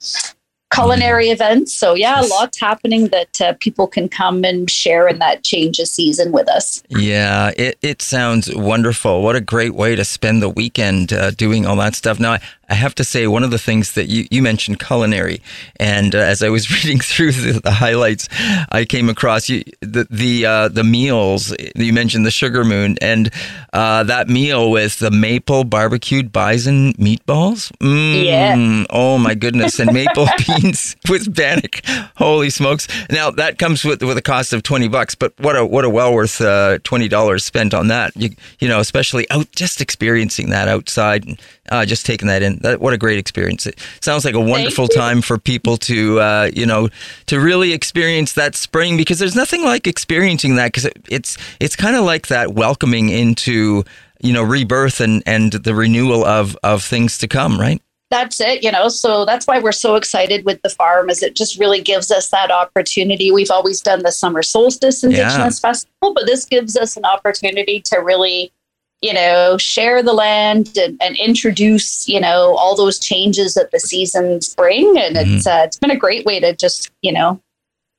culinary 0.72 1.28
events. 1.30 1.74
So 1.74 1.94
yeah, 1.94 2.20
a 2.20 2.26
lots 2.26 2.58
happening 2.60 3.08
that 3.08 3.40
uh, 3.40 3.54
people 3.60 3.86
can 3.86 4.08
come 4.08 4.44
and 4.44 4.70
share 4.70 5.08
in 5.08 5.18
that 5.18 5.44
change 5.44 5.78
of 5.78 5.88
season 5.88 6.32
with 6.32 6.48
us. 6.48 6.82
Yeah, 6.88 7.50
it, 7.56 7.78
it 7.82 8.02
sounds 8.02 8.54
wonderful. 8.54 9.22
What 9.22 9.36
a 9.36 9.40
great 9.40 9.74
way 9.74 9.96
to 9.96 10.04
spend 10.04 10.42
the 10.42 10.48
weekend 10.48 11.12
uh, 11.12 11.30
doing 11.32 11.66
all 11.66 11.76
that 11.76 11.94
stuff. 11.94 12.18
Now, 12.18 12.32
I, 12.32 12.40
I 12.68 12.74
have 12.74 12.94
to 12.94 13.04
say, 13.04 13.26
one 13.26 13.44
of 13.44 13.50
the 13.50 13.58
things 13.58 13.92
that 13.92 14.06
you, 14.06 14.26
you 14.30 14.40
mentioned 14.40 14.78
culinary, 14.80 15.42
and 15.76 16.14
uh, 16.14 16.18
as 16.18 16.42
I 16.42 16.48
was 16.48 16.70
reading 16.84 17.00
through 17.00 17.32
the, 17.32 17.60
the 17.60 17.70
highlights, 17.72 18.28
I 18.70 18.86
came 18.86 19.10
across 19.10 19.50
you, 19.50 19.62
the 19.80 20.06
the 20.10 20.46
uh, 20.46 20.68
the 20.68 20.82
meals. 20.84 21.54
You 21.76 21.92
mentioned 21.92 22.24
the 22.24 22.30
Sugar 22.30 22.64
Moon, 22.64 22.96
and 23.02 23.30
uh, 23.74 24.04
that 24.04 24.28
meal 24.28 24.70
with 24.70 24.98
the 25.00 25.10
maple 25.10 25.64
barbecued 25.64 26.32
bison 26.32 26.94
meatballs. 26.94 27.70
Mm, 27.78 28.24
Yeah. 28.24 28.84
Oh 28.88 29.18
my 29.18 29.34
goodness, 29.34 29.78
and 29.78 29.92
maple 29.92 30.26
beans 30.62 30.96
with 31.08 31.34
bannock. 31.34 31.84
Holy 32.16 32.50
smokes! 32.50 32.88
Now 33.10 33.30
that 33.30 33.58
comes 33.58 33.84
with 33.84 34.02
with 34.02 34.16
a 34.16 34.22
cost 34.22 34.52
of 34.52 34.62
twenty 34.62 34.88
bucks, 34.88 35.14
but 35.14 35.38
what 35.40 35.56
a 35.56 35.64
what 35.64 35.84
a 35.84 35.90
well 35.90 36.14
worth 36.14 36.40
uh, 36.40 36.78
twenty 36.84 37.08
dollars 37.08 37.44
spent 37.44 37.74
on 37.74 37.88
that. 37.88 38.16
You 38.16 38.30
you 38.60 38.68
know, 38.68 38.80
especially 38.80 39.28
out 39.30 39.50
just 39.52 39.80
experiencing 39.80 40.50
that 40.50 40.68
outside, 40.68 41.26
and 41.26 41.40
uh, 41.70 41.84
just 41.84 42.06
taking 42.06 42.28
that 42.28 42.42
in. 42.42 42.58
That, 42.58 42.80
what 42.80 42.92
a 42.92 42.98
great 42.98 43.18
experience! 43.18 43.66
It 43.66 43.78
sounds 44.00 44.24
like 44.24 44.34
a 44.34 44.40
wonderful 44.40 44.88
time 44.88 45.22
for 45.22 45.38
people 45.38 45.76
to 45.78 46.20
uh, 46.20 46.50
you 46.54 46.66
know 46.66 46.88
to 47.26 47.40
really 47.40 47.72
experience 47.72 48.34
that 48.34 48.54
spring 48.54 48.96
because 48.96 49.18
there's 49.18 49.36
nothing 49.36 49.64
like 49.64 49.86
experiencing 49.86 50.56
that 50.56 50.68
because 50.68 50.86
it, 50.86 50.96
it's 51.08 51.36
it's 51.60 51.76
kind 51.76 51.96
of 51.96 52.04
like 52.04 52.28
that 52.28 52.54
welcoming 52.54 53.08
into 53.08 53.84
you 54.20 54.32
know 54.32 54.42
rebirth 54.42 55.00
and 55.00 55.22
and 55.26 55.52
the 55.52 55.74
renewal 55.74 56.24
of 56.24 56.56
of 56.62 56.82
things 56.82 57.18
to 57.18 57.28
come, 57.28 57.58
right? 57.58 57.82
That's 58.12 58.40
it 58.40 58.62
you 58.62 58.70
know? 58.70 58.88
So 58.88 59.24
that's 59.24 59.46
why 59.46 59.58
we're 59.58 59.72
so 59.72 59.96
excited 59.96 60.44
with 60.44 60.62
the 60.62 60.70
farm 60.70 61.10
is 61.10 61.22
it 61.22 61.34
just 61.34 61.58
really 61.58 61.80
gives 61.80 62.10
us 62.10 62.28
that 62.30 62.50
opportunity. 62.50 63.32
We've 63.32 63.50
always 63.50 63.80
done 63.80 64.02
the 64.02 64.12
summer 64.12 64.42
solstice 64.42 65.02
indigenous 65.02 65.58
festival 65.58 66.14
but 66.14 66.26
this 66.26 66.44
gives 66.44 66.76
us 66.76 66.96
an 66.96 67.04
opportunity 67.04 67.80
to 67.80 67.98
really 67.98 68.52
you 69.00 69.12
know 69.12 69.58
share 69.58 70.02
the 70.02 70.12
land 70.12 70.78
and, 70.78 70.96
and 71.02 71.16
introduce 71.16 72.08
you 72.08 72.20
know 72.20 72.56
all 72.56 72.76
those 72.76 72.98
changes 72.98 73.54
that 73.54 73.70
the 73.72 73.80
seasons 73.80 74.54
bring. 74.54 74.96
And 74.98 75.16
it's 75.16 75.46
uh, 75.46 75.62
it's 75.64 75.76
been 75.76 75.90
a 75.90 75.96
great 75.96 76.24
way 76.24 76.40
to 76.40 76.54
just 76.54 76.90
you 77.02 77.12
know 77.12 77.40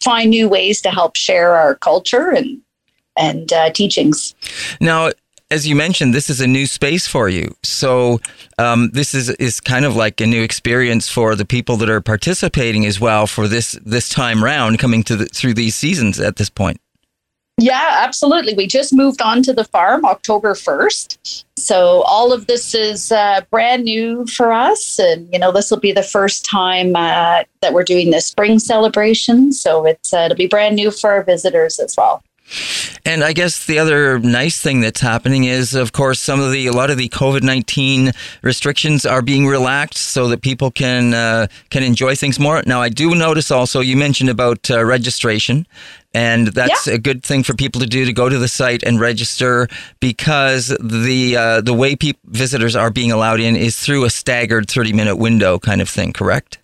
find 0.04 0.30
new 0.30 0.50
ways 0.50 0.82
to 0.82 0.90
help 0.90 1.16
share 1.16 1.56
our 1.56 1.76
culture 1.76 2.32
and 2.32 2.62
and 3.16 3.54
uh, 3.54 3.70
teachings. 3.70 4.34
Now, 4.82 5.12
as 5.54 5.68
you 5.68 5.76
mentioned, 5.76 6.16
this 6.16 6.32
is 6.32 6.42
a 6.42 6.48
new 6.48 6.66
space 6.66 7.08
for 7.08 7.30
you. 7.30 7.56
So 7.62 8.20
um, 8.58 8.90
this 8.92 9.14
is 9.14 9.30
is 9.30 9.60
kind 9.60 9.86
of 9.86 9.96
like 9.96 10.20
a 10.20 10.26
new 10.26 10.42
experience 10.42 11.08
for 11.08 11.36
the 11.36 11.46
people 11.46 11.78
that 11.78 11.90
are 11.90 12.02
participating 12.02 12.86
as 12.88 13.00
well 13.00 13.28
for 13.28 13.48
this 13.48 13.74
this 13.86 14.10
time 14.10 14.44
round, 14.44 14.80
coming 14.80 15.04
to 15.04 15.16
the, 15.16 15.26
through 15.26 15.54
these 15.54 15.76
seasons 15.76 16.20
at 16.20 16.38
this 16.38 16.50
point. 16.50 16.82
Yeah, 17.60 18.00
absolutely. 18.04 18.56
We 18.56 18.66
just 18.66 18.94
moved 18.94 19.22
on 19.22 19.44
to 19.44 19.54
the 19.54 19.64
farm 19.64 20.06
October 20.06 20.56
1st. 20.56 21.44
So 21.56 22.02
all 22.02 22.34
of 22.34 22.48
this 22.48 22.74
is 22.74 23.12
uh, 23.12 23.42
brand 23.52 23.84
new 23.84 24.26
for 24.26 24.52
us. 24.52 24.98
And, 24.98 25.32
you 25.32 25.38
know, 25.38 25.52
this 25.52 25.70
will 25.70 25.80
be 25.80 25.92
the 25.92 26.02
first 26.02 26.46
time 26.46 26.96
uh, 26.96 27.44
that 27.62 27.74
we're 27.74 27.84
doing 27.84 28.10
the 28.10 28.22
spring 28.22 28.58
celebration. 28.58 29.54
So 29.54 29.86
it's, 29.86 30.12
uh, 30.12 30.26
it'll 30.26 30.36
be 30.36 30.48
brand 30.48 30.76
new 30.76 30.90
for 30.90 31.12
our 31.12 31.22
visitors 31.22 31.78
as 31.78 31.96
well. 31.96 32.24
And 33.06 33.24
I 33.24 33.34
guess 33.34 33.66
the 33.66 33.80
other 33.80 34.20
nice 34.20 34.62
thing 34.62 34.82
that's 34.82 35.02
happening 35.02 35.46
is, 35.46 35.74
of 35.74 35.92
course, 35.92 36.20
some 36.20 36.40
of 36.40 36.52
the 36.52 36.68
a 36.68 36.72
lot 36.72 36.90
of 36.90 36.98
the 36.98 37.10
COVID 37.10 37.42
nineteen 37.42 38.12
restrictions 38.42 39.06
are 39.06 39.22
being 39.22 39.48
relaxed 39.48 40.10
so 40.10 40.28
that 40.28 40.42
people 40.42 40.72
can 40.72 41.14
uh, 41.14 41.48
can 41.70 41.84
enjoy 41.84 42.16
things 42.16 42.40
more. 42.40 42.62
Now, 42.66 42.82
I 42.82 42.90
do 42.90 43.16
notice 43.16 43.50
also 43.52 43.80
you 43.80 43.98
mentioned 43.98 44.30
about 44.30 44.70
uh, 44.70 44.86
registration, 44.86 45.66
and 46.14 46.48
that's 46.48 46.88
a 46.88 46.98
good 46.98 47.24
thing 47.24 47.44
for 47.44 47.56
people 47.56 47.82
to 47.82 47.88
do 47.88 48.06
to 48.06 48.14
go 48.14 48.30
to 48.30 48.38
the 48.38 48.48
site 48.48 48.84
and 48.84 49.00
register 49.00 49.68
because 50.00 50.68
the 50.80 51.36
uh, 51.36 51.62
the 51.62 51.74
way 51.74 51.96
peop 51.96 52.20
visitors 52.26 52.76
are 52.76 52.92
being 52.92 53.12
allowed 53.12 53.40
in 53.40 53.56
is 53.56 53.78
through 53.78 54.06
a 54.06 54.10
staggered 54.10 54.70
thirty 54.70 54.94
minute 54.94 55.16
window 55.16 55.60
kind 55.60 55.82
of 55.82 55.90
thing. 55.90 56.14
Correct? 56.14 56.60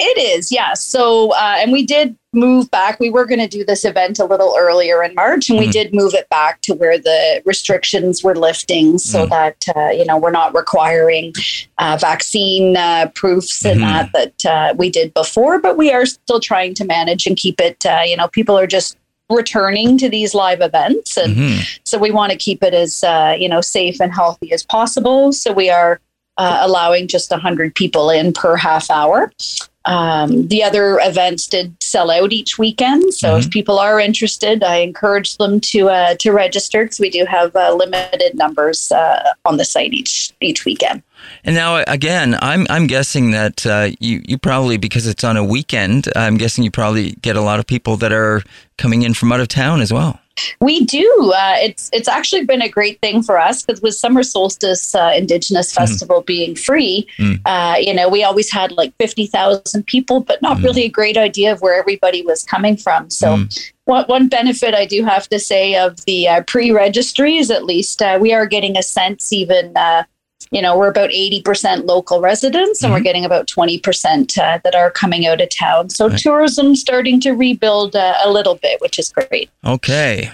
It 0.00 0.18
is, 0.18 0.52
yeah. 0.52 0.74
So, 0.74 1.32
uh, 1.32 1.56
and 1.58 1.72
we 1.72 1.84
did 1.84 2.17
move 2.32 2.70
back. 2.70 3.00
We 3.00 3.10
were 3.10 3.24
going 3.24 3.40
to 3.40 3.48
do 3.48 3.64
this 3.64 3.84
event 3.84 4.18
a 4.18 4.24
little 4.24 4.54
earlier 4.58 5.02
in 5.02 5.14
March, 5.14 5.48
and 5.48 5.58
we 5.58 5.68
did 5.68 5.94
move 5.94 6.14
it 6.14 6.28
back 6.28 6.60
to 6.62 6.74
where 6.74 6.98
the 6.98 7.42
restrictions 7.44 8.22
were 8.22 8.34
lifting 8.34 8.98
so 8.98 9.26
that, 9.26 9.64
uh, 9.74 9.88
you 9.88 10.04
know, 10.04 10.18
we're 10.18 10.30
not 10.30 10.54
requiring 10.54 11.32
uh, 11.78 11.96
vaccine 12.00 12.76
uh, 12.76 13.10
proofs 13.14 13.64
and 13.64 13.80
that 13.80 14.12
that 14.12 14.44
uh, 14.44 14.74
we 14.76 14.90
did 14.90 15.14
before, 15.14 15.58
but 15.58 15.76
we 15.76 15.90
are 15.90 16.04
still 16.04 16.40
trying 16.40 16.74
to 16.74 16.84
manage 16.84 17.26
and 17.26 17.36
keep 17.36 17.60
it, 17.60 17.84
uh, 17.86 18.02
you 18.04 18.16
know, 18.16 18.28
people 18.28 18.58
are 18.58 18.66
just 18.66 18.98
returning 19.30 19.98
to 19.98 20.08
these 20.08 20.34
live 20.34 20.60
events. 20.60 21.16
And 21.16 21.66
so 21.84 21.98
we 21.98 22.10
want 22.10 22.32
to 22.32 22.38
keep 22.38 22.62
it 22.62 22.74
as, 22.74 23.04
uh, 23.04 23.36
you 23.38 23.48
know, 23.48 23.60
safe 23.60 24.00
and 24.00 24.12
healthy 24.12 24.52
as 24.52 24.64
possible. 24.64 25.32
So 25.32 25.52
we 25.52 25.70
are 25.70 26.00
uh, 26.38 26.60
allowing 26.62 27.08
just 27.08 27.30
100 27.30 27.74
people 27.74 28.10
in 28.10 28.32
per 28.32 28.56
half 28.56 28.90
hour. 28.90 29.32
Um, 29.88 30.46
the 30.48 30.62
other 30.62 31.00
events 31.02 31.46
did 31.46 31.74
sell 31.82 32.10
out 32.10 32.30
each 32.30 32.58
weekend, 32.58 33.14
so 33.14 33.36
if 33.36 33.48
people 33.48 33.78
are 33.78 33.98
interested, 33.98 34.62
I 34.62 34.76
encourage 34.76 35.38
them 35.38 35.60
to 35.60 35.88
uh, 35.88 36.14
to 36.16 36.30
register 36.30 36.84
because 36.84 37.00
we 37.00 37.08
do 37.08 37.24
have 37.24 37.56
uh, 37.56 37.72
limited 37.72 38.34
numbers 38.34 38.92
uh, 38.92 39.32
on 39.46 39.56
the 39.56 39.64
site 39.64 39.94
each 39.94 40.30
each 40.42 40.66
weekend. 40.66 41.02
And 41.42 41.56
now 41.56 41.82
again, 41.86 42.36
I'm 42.42 42.66
I'm 42.68 42.86
guessing 42.86 43.30
that 43.30 43.64
uh, 43.64 43.88
you 43.98 44.20
you 44.28 44.36
probably 44.36 44.76
because 44.76 45.06
it's 45.06 45.24
on 45.24 45.38
a 45.38 45.44
weekend, 45.44 46.06
I'm 46.14 46.36
guessing 46.36 46.64
you 46.64 46.70
probably 46.70 47.12
get 47.22 47.36
a 47.36 47.40
lot 47.40 47.58
of 47.58 47.66
people 47.66 47.96
that 47.96 48.12
are 48.12 48.42
coming 48.76 49.00
in 49.02 49.14
from 49.14 49.32
out 49.32 49.40
of 49.40 49.48
town 49.48 49.80
as 49.80 49.90
well. 49.90 50.20
We 50.60 50.84
do. 50.84 51.32
Uh, 51.34 51.56
it's 51.58 51.90
it's 51.92 52.08
actually 52.08 52.44
been 52.44 52.62
a 52.62 52.68
great 52.68 53.00
thing 53.00 53.22
for 53.22 53.38
us 53.38 53.62
because 53.62 53.80
with 53.82 53.94
Summer 53.94 54.22
Solstice 54.22 54.94
uh, 54.94 55.12
Indigenous 55.14 55.72
Festival 55.72 56.22
being 56.22 56.54
free, 56.54 57.06
uh, 57.44 57.76
you 57.78 57.94
know, 57.94 58.08
we 58.08 58.24
always 58.24 58.50
had 58.50 58.72
like 58.72 58.94
fifty 58.98 59.26
thousand 59.26 59.86
people, 59.86 60.20
but 60.20 60.40
not 60.42 60.60
really 60.62 60.84
a 60.84 60.90
great 60.90 61.16
idea 61.16 61.52
of 61.52 61.60
where 61.60 61.78
everybody 61.78 62.22
was 62.22 62.44
coming 62.44 62.76
from. 62.76 63.10
So. 63.10 63.44
One, 63.84 64.04
one 64.04 64.28
benefit 64.28 64.74
I 64.74 64.84
do 64.84 65.02
have 65.02 65.28
to 65.30 65.38
say 65.38 65.74
of 65.74 66.04
the 66.04 66.28
uh, 66.28 66.42
pre-registry 66.42 67.38
is 67.38 67.50
at 67.50 67.64
least 67.64 68.02
uh, 68.02 68.18
we 68.20 68.34
are 68.34 68.44
getting 68.44 68.76
a 68.76 68.82
sense 68.82 69.32
even 69.32 69.74
uh, 69.74 70.02
you 70.50 70.62
know 70.62 70.76
we're 70.78 70.88
about 70.88 71.10
80% 71.10 71.86
local 71.86 72.20
residents 72.20 72.82
and 72.82 72.92
we're 72.92 73.00
getting 73.00 73.24
about 73.24 73.46
20% 73.46 74.38
uh, 74.38 74.58
that 74.64 74.74
are 74.74 74.90
coming 74.90 75.26
out 75.26 75.40
of 75.40 75.48
town. 75.50 75.90
So 75.90 76.08
tourism's 76.08 76.80
starting 76.80 77.20
to 77.20 77.32
rebuild 77.32 77.96
uh, 77.96 78.14
a 78.24 78.30
little 78.30 78.56
bit 78.56 78.80
which 78.80 78.98
is 78.98 79.12
great. 79.12 79.50
Okay. 79.64 80.30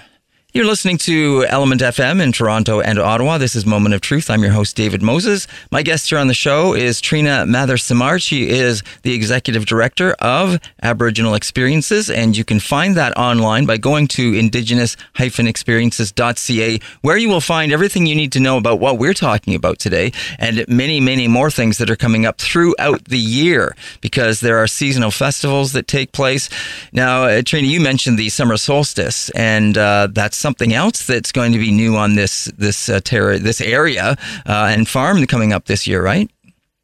You're 0.56 0.66
listening 0.66 0.98
to 0.98 1.44
ELMNT 1.50 1.80
FM 1.80 2.22
in 2.22 2.30
Toronto 2.30 2.80
and 2.80 3.00
Ottawa. 3.00 3.38
This 3.38 3.56
is 3.56 3.66
Moment 3.66 3.92
of 3.92 4.00
Truth. 4.00 4.30
I'm 4.30 4.40
your 4.40 4.52
host, 4.52 4.76
David 4.76 5.02
Moses. 5.02 5.48
My 5.72 5.82
guest 5.82 6.08
here 6.08 6.20
on 6.20 6.28
the 6.28 6.34
show 6.34 6.74
is 6.74 7.00
Trina 7.00 7.44
Mather 7.44 7.76
Simard. 7.76 8.22
She 8.22 8.50
is 8.50 8.84
the 9.02 9.14
executive 9.14 9.66
director 9.66 10.12
of 10.20 10.60
Aboriginal 10.80 11.34
Experiences, 11.34 12.08
and 12.08 12.36
you 12.36 12.44
can 12.44 12.60
find 12.60 12.94
that 12.94 13.18
online 13.18 13.66
by 13.66 13.78
going 13.78 14.06
to 14.06 14.32
indigenous-experiences.ca, 14.32 16.80
where 17.00 17.16
you 17.16 17.28
will 17.28 17.40
find 17.40 17.72
everything 17.72 18.06
you 18.06 18.14
need 18.14 18.30
to 18.30 18.38
know 18.38 18.56
about 18.56 18.78
what 18.78 18.96
we're 18.96 19.12
talking 19.12 19.56
about 19.56 19.80
today 19.80 20.12
and 20.38 20.64
many, 20.68 21.00
many 21.00 21.26
more 21.26 21.50
things 21.50 21.78
that 21.78 21.90
are 21.90 21.96
coming 21.96 22.26
up 22.26 22.38
throughout 22.38 23.06
the 23.06 23.18
year 23.18 23.74
because 24.00 24.38
there 24.38 24.58
are 24.58 24.68
seasonal 24.68 25.10
festivals 25.10 25.72
that 25.72 25.88
take 25.88 26.12
place. 26.12 26.48
Now, 26.92 27.24
uh, 27.24 27.42
Trina, 27.42 27.66
you 27.66 27.80
mentioned 27.80 28.20
the 28.20 28.28
summer 28.28 28.56
solstice, 28.56 29.30
and 29.30 29.76
uh, 29.76 30.06
that's 30.12 30.43
something 30.44 30.74
else 30.74 31.06
that's 31.06 31.32
going 31.32 31.52
to 31.52 31.58
be 31.58 31.72
new 31.72 31.96
on 31.96 32.16
this 32.16 32.44
this 32.58 32.90
uh, 32.90 33.00
terra, 33.02 33.38
this 33.38 33.62
area 33.62 34.14
uh, 34.46 34.68
and 34.74 34.86
farm 34.86 35.24
coming 35.26 35.54
up 35.54 35.64
this 35.64 35.86
year, 35.86 36.02
right? 36.02 36.30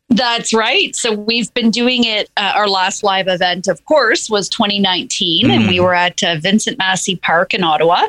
That's 0.08 0.54
right. 0.54 0.96
So 0.96 1.12
we've 1.12 1.52
been 1.52 1.70
doing 1.70 2.04
it. 2.04 2.30
Uh, 2.38 2.52
our 2.56 2.68
last 2.68 3.04
live 3.04 3.28
event, 3.28 3.68
of 3.68 3.84
course, 3.84 4.30
was 4.30 4.48
2019, 4.48 5.50
and 5.50 5.68
we 5.68 5.78
were 5.78 5.94
at 5.94 6.22
uh, 6.22 6.36
Vincent 6.40 6.78
Massey 6.78 7.16
Park 7.16 7.52
in 7.52 7.62
Ottawa. 7.62 8.08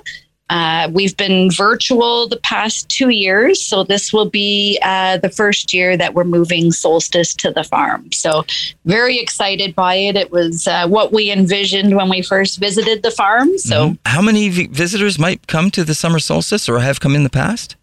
Uh, 0.52 0.90
we've 0.92 1.16
been 1.16 1.50
virtual 1.50 2.28
the 2.28 2.36
past 2.36 2.90
two 2.90 3.08
years, 3.08 3.62
so 3.66 3.86
this 3.86 4.12
will 4.12 4.30
be 4.30 4.78
uh, 4.84 5.16
the 5.18 5.30
first 5.30 5.74
year 5.74 5.96
that 5.96 6.14
we're 6.14 6.26
moving 6.26 6.74
solstice 6.74 7.34
to 7.36 7.52
the 7.52 7.64
farm. 7.64 8.12
So, 8.12 8.46
very 8.84 9.18
excited 9.18 9.74
by 9.74 9.96
it. 9.96 10.18
It 10.18 10.30
was 10.30 10.68
uh, 10.68 10.90
what 10.90 11.14
we 11.14 11.32
envisioned 11.32 11.96
when 11.96 12.10
we 12.10 12.22
first 12.22 12.60
visited 12.60 13.02
the 13.02 13.12
farm. 13.12 13.58
So, 13.60 13.96
How 14.06 14.22
many 14.22 14.50
v- 14.50 14.68
visitors 14.68 15.18
might 15.18 15.48
come 15.48 15.72
to 15.72 15.86
the 15.86 15.96
summer 15.96 16.20
solstice 16.20 16.68
or 16.68 16.80
have 16.80 17.00
come 17.00 17.16
in 17.16 17.24
the 17.24 17.30
past? 17.30 17.78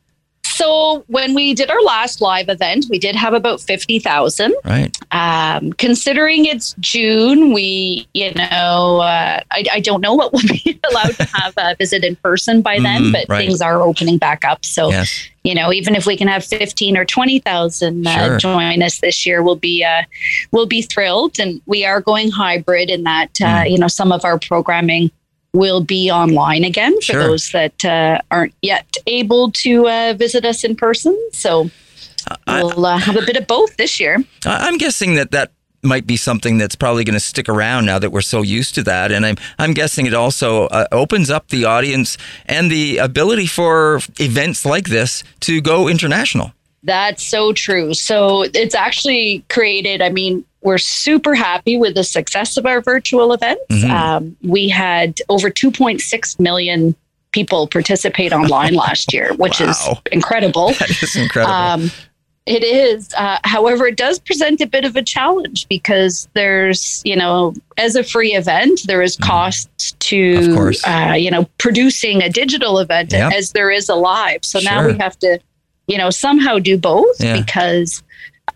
So 0.58 1.04
when 1.06 1.34
we 1.34 1.54
did 1.54 1.70
our 1.70 1.80
last 1.82 2.20
live 2.20 2.48
event, 2.48 2.86
we 2.90 2.98
did 2.98 3.14
have 3.14 3.32
about 3.32 3.60
fifty 3.60 4.00
thousand. 4.00 4.56
Right. 4.64 4.90
Um, 5.12 5.72
considering 5.74 6.46
it's 6.46 6.74
June, 6.80 7.52
we, 7.52 8.08
you 8.12 8.32
know, 8.34 8.98
uh, 8.98 9.40
I, 9.52 9.64
I 9.72 9.80
don't 9.80 10.00
know 10.00 10.14
what 10.14 10.32
we'll 10.32 10.42
be 10.48 10.80
allowed 10.90 11.14
to 11.14 11.24
have 11.26 11.54
a 11.56 11.76
visit 11.76 12.02
in 12.04 12.16
person 12.16 12.60
by 12.60 12.80
then, 12.80 13.04
Mhm, 13.04 13.12
but 13.12 13.26
right. 13.28 13.46
things 13.46 13.60
are 13.62 13.80
opening 13.80 14.18
back 14.18 14.44
up. 14.44 14.64
So, 14.64 14.90
Yes. 14.90 15.28
you 15.44 15.54
know, 15.54 15.72
even 15.72 15.94
if 15.94 16.06
we 16.06 16.16
can 16.16 16.26
have 16.26 16.44
fifteen 16.44 16.96
or 16.96 17.04
twenty 17.04 17.38
thousand 17.38 18.04
uh, 18.08 18.26
Sure. 18.26 18.38
join 18.38 18.82
us 18.82 18.98
this 18.98 19.24
year, 19.24 19.44
we'll 19.44 19.54
be 19.54 19.84
uh, 19.84 20.02
we'll 20.50 20.66
be 20.66 20.82
thrilled. 20.82 21.38
And 21.38 21.60
we 21.66 21.84
are 21.84 22.00
going 22.00 22.32
hybrid 22.32 22.90
in 22.90 23.04
that, 23.04 23.30
uh, 23.40 23.44
Mm. 23.62 23.70
you 23.70 23.78
know, 23.78 23.86
some 23.88 24.10
of 24.10 24.24
our 24.24 24.40
programming 24.40 25.12
will 25.58 25.82
be 25.82 26.10
online 26.10 26.64
again 26.64 26.94
for 26.96 27.12
Sure. 27.12 27.22
those 27.24 27.50
that 27.50 27.84
uh, 27.84 28.20
aren't 28.30 28.54
yet 28.62 28.86
able 29.06 29.50
to 29.64 29.88
uh, 29.88 30.14
visit 30.16 30.44
us 30.44 30.64
in 30.64 30.76
person. 30.76 31.14
So 31.32 31.70
we'll 32.46 32.86
uh, 32.86 32.98
have 32.98 33.16
a 33.16 33.26
bit 33.26 33.36
of 33.36 33.46
both 33.46 33.76
this 33.76 33.98
year. 33.98 34.22
I'm 34.46 34.78
guessing 34.78 35.14
that 35.16 35.30
that 35.32 35.50
might 35.82 36.06
be 36.06 36.16
something 36.16 36.58
that's 36.58 36.74
probably 36.74 37.04
going 37.04 37.14
to 37.14 37.20
stick 37.32 37.48
around 37.48 37.86
now 37.86 37.98
that 37.98 38.10
we're 38.10 38.20
so 38.20 38.42
used 38.42 38.74
to 38.74 38.82
that, 38.84 39.12
and 39.12 39.24
I'm 39.24 39.36
I'm 39.58 39.74
guessing 39.74 40.06
it 40.06 40.14
also 40.14 40.66
uh, 40.66 40.86
opens 40.90 41.30
up 41.30 41.48
the 41.48 41.64
audience 41.64 42.18
and 42.46 42.70
the 42.70 42.98
ability 42.98 43.46
for 43.46 44.00
events 44.18 44.64
like 44.66 44.88
this 44.88 45.22
to 45.40 45.60
go 45.60 45.88
international. 45.88 46.52
That's 46.82 47.26
so 47.26 47.52
true. 47.52 47.94
So 47.94 48.42
it's 48.54 48.74
actually 48.74 49.44
created, 49.48 50.00
I 50.00 50.10
mean, 50.10 50.44
we're 50.62 50.78
super 50.78 51.34
happy 51.34 51.76
with 51.76 51.94
the 51.94 52.04
success 52.04 52.56
of 52.56 52.66
our 52.66 52.80
virtual 52.80 53.32
events. 53.32 53.62
Mhm. 53.70 53.90
Um, 53.90 54.36
we 54.42 54.68
had 54.68 55.20
over 55.28 55.50
2.6 55.50 56.38
million 56.40 56.94
people 57.32 57.66
participate 57.68 58.32
online 58.32 58.74
last 58.86 59.12
year, 59.12 59.32
which 59.34 59.60
is 59.60 59.78
incredible. 60.10 60.72
That 60.78 60.90
is 61.02 61.14
incredible. 61.16 61.54
Um, 61.54 61.90
it 62.46 62.64
is. 62.64 63.12
Uh, 63.14 63.36
however, 63.44 63.86
it 63.86 63.96
does 63.98 64.18
present 64.18 64.62
a 64.62 64.66
bit 64.66 64.86
of 64.86 64.96
a 64.96 65.02
challenge 65.02 65.68
because 65.68 66.26
there's, 66.32 67.02
you 67.04 67.14
know, 67.14 67.52
as 67.76 67.94
a 67.94 68.02
free 68.02 68.34
event, 68.34 68.80
there 68.86 69.02
is 69.02 69.16
costs 69.16 69.94
Mm-hmm. 70.08 70.70
To, 70.80 70.90
uh, 70.90 71.12
you 71.14 71.30
know, 71.30 71.44
producing 71.58 72.22
a 72.22 72.30
digital 72.30 72.78
event 72.78 73.12
Yep. 73.12 73.32
as 73.34 73.52
there 73.52 73.70
is 73.70 73.90
a 73.90 73.94
live. 73.94 74.42
So 74.42 74.58
now 74.60 74.86
we 74.86 74.96
have 74.96 75.18
to, 75.18 75.38
you 75.86 75.98
know, 75.98 76.08
somehow 76.08 76.58
do 76.58 76.78
both 76.78 77.20
Yeah. 77.22 77.38
because, 77.38 78.02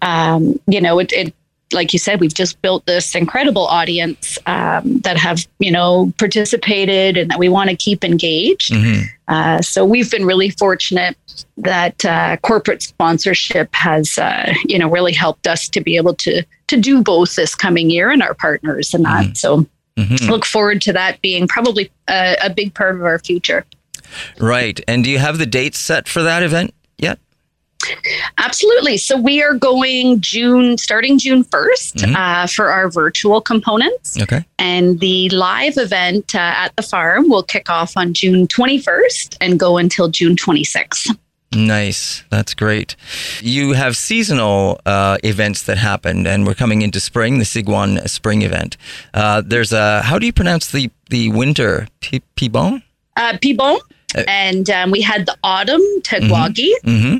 um, 0.00 0.58
you 0.66 0.80
know, 0.80 0.98
it, 0.98 1.12
it, 1.12 1.34
like 1.72 1.92
you 1.92 1.98
said, 1.98 2.20
we've 2.20 2.34
just 2.34 2.60
built 2.62 2.84
this 2.86 3.14
incredible 3.14 3.66
audience 3.66 4.38
um, 4.46 4.98
that 5.00 5.16
have, 5.16 5.46
you 5.58 5.70
know, 5.70 6.12
participated 6.18 7.16
and 7.16 7.30
that 7.30 7.38
we 7.38 7.48
want 7.48 7.70
to 7.70 7.76
keep 7.76 8.04
engaged. 8.04 8.72
Mhm. 8.72 9.04
Uh, 9.28 9.60
so 9.62 9.84
we've 9.84 10.10
been 10.10 10.24
really 10.24 10.50
fortunate 10.50 11.16
that 11.56 12.04
uh, 12.04 12.36
corporate 12.42 12.82
sponsorship 12.82 13.68
has, 13.74 14.18
uh, 14.18 14.52
you 14.66 14.78
know, 14.78 14.88
really 14.88 15.12
helped 15.12 15.46
us 15.46 15.68
to 15.68 15.80
be 15.80 15.96
able 15.96 16.14
to 16.14 16.42
to 16.68 16.76
do 16.80 17.02
both 17.02 17.36
this 17.36 17.54
coming 17.54 17.90
year 17.90 18.10
and 18.10 18.22
our 18.22 18.34
partners 18.34 18.94
and 18.94 19.04
that. 19.04 19.36
So 19.36 19.66
Mhm. 19.98 20.28
look 20.30 20.46
forward 20.46 20.80
to 20.82 20.92
that 20.94 21.20
being 21.20 21.46
probably 21.46 21.90
a, 22.08 22.36
a 22.42 22.48
big 22.50 22.72
part 22.72 22.94
of 22.96 23.02
our 23.04 23.18
future. 23.18 23.66
Right. 24.38 24.80
And 24.88 25.04
do 25.04 25.10
you 25.10 25.18
have 25.18 25.36
the 25.38 25.44
date 25.46 25.74
set 25.74 26.08
for 26.08 26.22
that 26.22 26.42
event 26.42 26.72
yet? 26.96 27.18
Absolutely. 28.38 28.96
So 28.96 29.16
we 29.16 29.42
are 29.42 29.54
going 29.54 30.20
June, 30.20 30.78
starting 30.78 31.18
June 31.18 31.44
1st 31.44 31.94
Mhm. 31.96 32.16
uh, 32.16 32.46
for 32.46 32.70
our 32.70 32.90
virtual 32.90 33.40
components. 33.40 34.20
Okay. 34.20 34.44
And 34.58 35.00
the 35.00 35.28
live 35.30 35.76
event 35.76 36.34
uh, 36.34 36.38
at 36.64 36.74
the 36.76 36.82
farm 36.82 37.28
will 37.28 37.42
kick 37.42 37.68
off 37.70 37.96
on 37.96 38.14
June 38.14 38.46
21st 38.46 39.36
and 39.40 39.58
go 39.58 39.78
until 39.78 40.08
June 40.08 40.36
26th. 40.36 41.16
Nice. 41.54 42.22
That's 42.30 42.54
great. 42.54 42.96
You 43.42 43.72
have 43.74 43.94
seasonal 43.94 44.80
uh, 44.86 45.18
events 45.22 45.64
that 45.64 45.76
happen, 45.76 46.26
and 46.26 46.46
we're 46.46 46.54
coming 46.54 46.80
into 46.80 46.98
spring, 46.98 47.38
the 47.38 47.44
Sigwan 47.44 48.08
Spring 48.08 48.40
event. 48.40 48.78
Uh, 49.12 49.42
there's 49.44 49.70
a, 49.72 50.00
how 50.02 50.18
do 50.18 50.24
you 50.24 50.32
pronounce 50.32 50.70
the, 50.70 50.90
the 51.10 51.28
winter? 51.28 51.88
P- 52.00 52.22
Pibon? 52.36 52.82
uh, 53.18 53.34
Pibon, 53.42 53.78
Uh, 54.16 54.24
and 54.28 54.68
um, 54.70 54.90
we 54.90 55.02
had 55.02 55.26
the 55.26 55.36
autumn 55.44 55.82
Tegwagi, 56.02 56.70
Mm-hmm. 56.84 57.16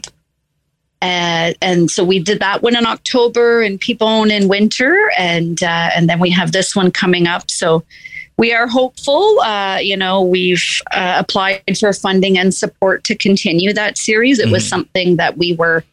Uh, 1.02 1.52
and 1.60 1.90
so 1.90 2.04
we 2.04 2.20
did 2.20 2.38
that 2.38 2.62
one 2.62 2.76
in 2.76 2.86
October 2.86 3.60
and 3.60 3.80
Pibon 3.80 4.30
in 4.30 4.46
winter, 4.48 5.10
and 5.18 5.60
uh, 5.62 5.90
and 5.96 6.08
then 6.08 6.20
we 6.20 6.30
have 6.30 6.52
this 6.52 6.76
one 6.76 6.92
coming 6.92 7.26
up. 7.26 7.50
So 7.50 7.82
we 8.38 8.54
are 8.54 8.68
hopeful. 8.68 9.40
Uh, 9.40 9.78
you 9.78 9.96
know, 9.96 10.22
we've 10.22 10.64
uh, 10.92 11.16
applied 11.18 11.76
for 11.78 11.92
funding 11.92 12.38
and 12.38 12.54
support 12.54 13.02
to 13.04 13.16
continue 13.16 13.72
that 13.72 13.98
series. 13.98 14.38
It 14.38 14.50
was 14.50 14.64
Mhm. 14.64 14.68
something 14.68 15.16
that 15.16 15.36
we 15.36 15.54
were 15.54 15.84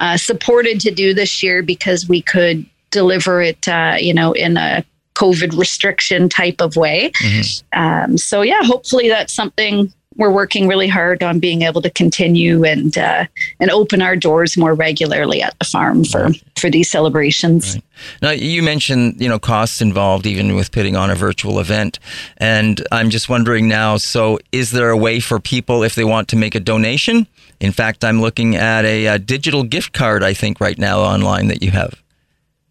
uh, 0.00 0.16
supported 0.16 0.80
to 0.80 0.90
do 0.90 1.14
this 1.14 1.42
year 1.42 1.62
because 1.62 2.08
we 2.08 2.20
could 2.22 2.66
deliver 2.90 3.40
it, 3.42 3.68
uh, 3.68 3.96
you 4.00 4.12
know, 4.14 4.32
in 4.32 4.56
a 4.56 4.84
COVID 5.14 5.56
restriction 5.56 6.28
type 6.28 6.60
of 6.60 6.74
way. 6.74 7.12
Mhm. 7.22 7.62
Um, 7.72 8.18
so 8.18 8.42
yeah, 8.42 8.62
hopefully 8.62 9.08
that's 9.08 9.32
something 9.32 9.92
we're 10.16 10.30
working 10.30 10.68
really 10.68 10.88
hard 10.88 11.22
on 11.22 11.40
being 11.40 11.62
able 11.62 11.82
to 11.82 11.90
continue 11.90 12.64
and 12.64 12.96
uh, 12.96 13.26
and 13.60 13.70
open 13.70 14.00
our 14.02 14.16
doors 14.16 14.56
more 14.56 14.74
regularly 14.74 15.42
at 15.42 15.58
the 15.58 15.64
farm 15.64 16.04
for 16.04 16.30
for 16.58 16.70
these 16.70 16.90
celebrations. 16.90 17.74
Right. 17.74 17.84
Now, 18.22 18.30
you 18.30 18.62
mentioned, 18.62 19.20
you 19.20 19.28
know, 19.28 19.38
costs 19.38 19.80
involved 19.80 20.26
even 20.26 20.54
with 20.56 20.72
putting 20.72 20.96
on 20.96 21.10
a 21.10 21.14
virtual 21.14 21.58
event. 21.60 21.98
And 22.38 22.84
I'm 22.90 23.10
just 23.10 23.28
wondering 23.28 23.68
now, 23.68 23.96
so 23.98 24.38
is 24.52 24.70
there 24.72 24.90
a 24.90 24.96
way 24.96 25.20
for 25.20 25.38
people, 25.40 25.82
if 25.82 25.94
they 25.94 26.04
want 26.04 26.28
to 26.28 26.36
make 26.36 26.54
a 26.54 26.60
donation? 26.60 27.26
In 27.60 27.72
fact, 27.72 28.04
I'm 28.04 28.20
looking 28.20 28.56
at 28.56 28.84
a, 28.84 29.06
uh 29.08 29.18
digital 29.18 29.62
gift 29.62 29.92
card, 29.92 30.22
I 30.22 30.34
think, 30.34 30.60
right 30.60 30.78
now 30.78 31.00
online 31.00 31.48
that 31.48 31.62
you 31.62 31.70
have. 31.70 31.94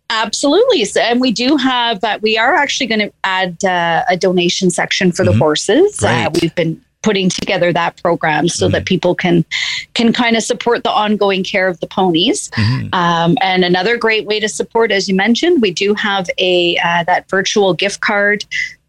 Absolutely, 0.10 0.86
so, 0.86 1.02
and 1.02 1.20
we 1.22 1.32
do 1.32 1.58
have. 1.58 2.04
Uh, 2.04 2.20
we 2.22 2.38
are 2.38 2.54
actually 2.54 2.86
going 2.88 3.00
to 3.00 3.12
add 3.24 3.64
uh, 3.64 4.04
a 4.10 4.16
donation 4.18 4.70
section 4.70 5.12
for 5.12 5.26
the 5.26 5.32
Mhm. 5.32 5.40
horses. 5.40 6.04
Uh, 6.04 6.30
we've 6.40 6.54
been 6.54 6.80
putting 7.04 7.30
together 7.30 7.72
that 7.72 8.02
program 8.02 8.48
so 8.48 8.68
that 8.70 8.86
people 8.86 9.14
can 9.14 9.46
can 9.94 10.12
kind 10.12 10.36
of 10.36 10.44
support 10.44 10.84
the 10.84 10.90
ongoing 10.90 11.44
care 11.44 11.68
of 11.68 11.80
the 11.80 11.88
ponies. 11.88 12.50
Mhm. 12.52 12.94
Um, 12.94 13.38
and 13.42 13.64
another 13.64 13.98
great 13.98 14.26
way 14.26 14.40
to 14.40 14.50
support, 14.50 14.92
as 14.92 15.08
you 15.08 15.16
mentioned, 15.16 15.62
we 15.62 15.72
do 15.72 15.94
have 15.94 16.30
a 16.38 16.78
uh, 16.78 17.04
that 17.04 17.30
virtual 17.30 17.74
gift 17.74 18.02
card. 18.02 18.46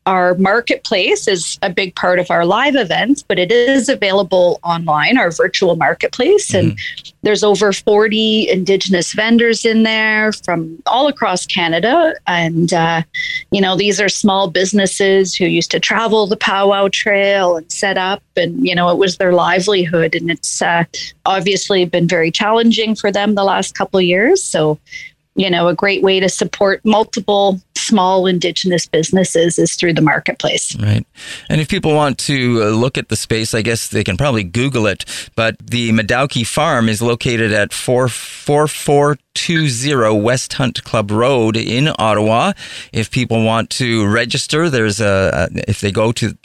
Our 0.06 0.34
marketplace 0.34 1.26
is 1.26 1.58
a 1.62 1.70
big 1.70 1.94
part 1.94 2.18
of 2.18 2.30
our 2.30 2.44
live 2.44 2.76
events, 2.76 3.22
but 3.22 3.38
it 3.38 3.50
is 3.50 3.88
available 3.88 4.60
online, 4.62 5.16
our 5.16 5.30
virtual 5.30 5.76
marketplace. 5.76 6.52
And 6.52 6.78
there's 7.22 7.42
over 7.42 7.72
40 7.72 8.50
Indigenous 8.50 9.14
vendors 9.14 9.64
in 9.64 9.82
there 9.82 10.32
from 10.32 10.82
all 10.86 11.06
across 11.06 11.46
Canada. 11.46 12.14
And, 12.26 12.72
uh, 12.74 13.02
you 13.50 13.62
know, 13.62 13.76
these 13.76 13.98
are 13.98 14.10
small 14.10 14.50
businesses 14.50 15.34
who 15.34 15.46
used 15.46 15.70
to 15.70 15.80
travel 15.80 16.26
the 16.26 16.36
powwow 16.36 16.88
trail 16.92 17.56
and 17.56 17.72
set 17.72 17.96
up, 17.96 18.22
and, 18.36 18.66
you 18.66 18.74
know, 18.74 18.90
it 18.90 18.98
was 18.98 19.16
their 19.16 19.32
livelihood. 19.32 20.14
And 20.14 20.30
it's 20.30 20.60
uh, 20.60 20.84
obviously 21.24 21.86
been 21.86 22.06
very 22.06 22.30
challenging 22.30 22.94
for 22.94 23.10
them 23.10 23.34
the 23.34 23.44
last 23.44 23.74
couple 23.74 23.98
of 23.98 24.04
years. 24.04 24.44
So, 24.44 24.78
you 25.34 25.50
know, 25.50 25.68
a 25.68 25.74
great 25.74 26.02
way 26.02 26.20
to 26.20 26.28
support 26.28 26.84
multiple 26.84 27.60
small 27.76 28.26
Indigenous 28.26 28.86
businesses 28.86 29.58
is 29.58 29.74
through 29.74 29.94
the 29.94 30.00
marketplace. 30.00 30.76
Right. 30.76 31.04
And 31.48 31.60
if 31.60 31.68
people 31.68 31.92
want 31.94 32.18
to 32.20 32.62
uh, 32.62 32.68
look 32.70 32.96
at 32.96 33.08
the 33.08 33.16
space, 33.16 33.52
I 33.54 33.62
guess 33.62 33.88
they 33.88 34.04
can 34.04 34.16
probably 34.16 34.44
Google 34.44 34.86
it. 34.86 35.04
But 35.34 35.56
the 35.58 35.90
Mādahòkì 35.92 36.46
Farm 36.46 36.88
is 36.88 37.02
located 37.02 37.50
at 37.52 37.72
44420 37.72 40.20
West 40.20 40.52
Hunt 40.54 40.84
Club 40.84 41.10
Road 41.10 41.56
in 41.56 41.88
Ottawa. 41.98 42.52
If 42.92 43.10
people 43.10 43.42
want 43.44 43.70
to 43.70 44.06
register, 44.06 44.70
there's 44.70 45.00
a, 45.00 45.48
if 45.68 45.80
they 45.80 45.90
go 45.90 46.12
to 46.12 46.36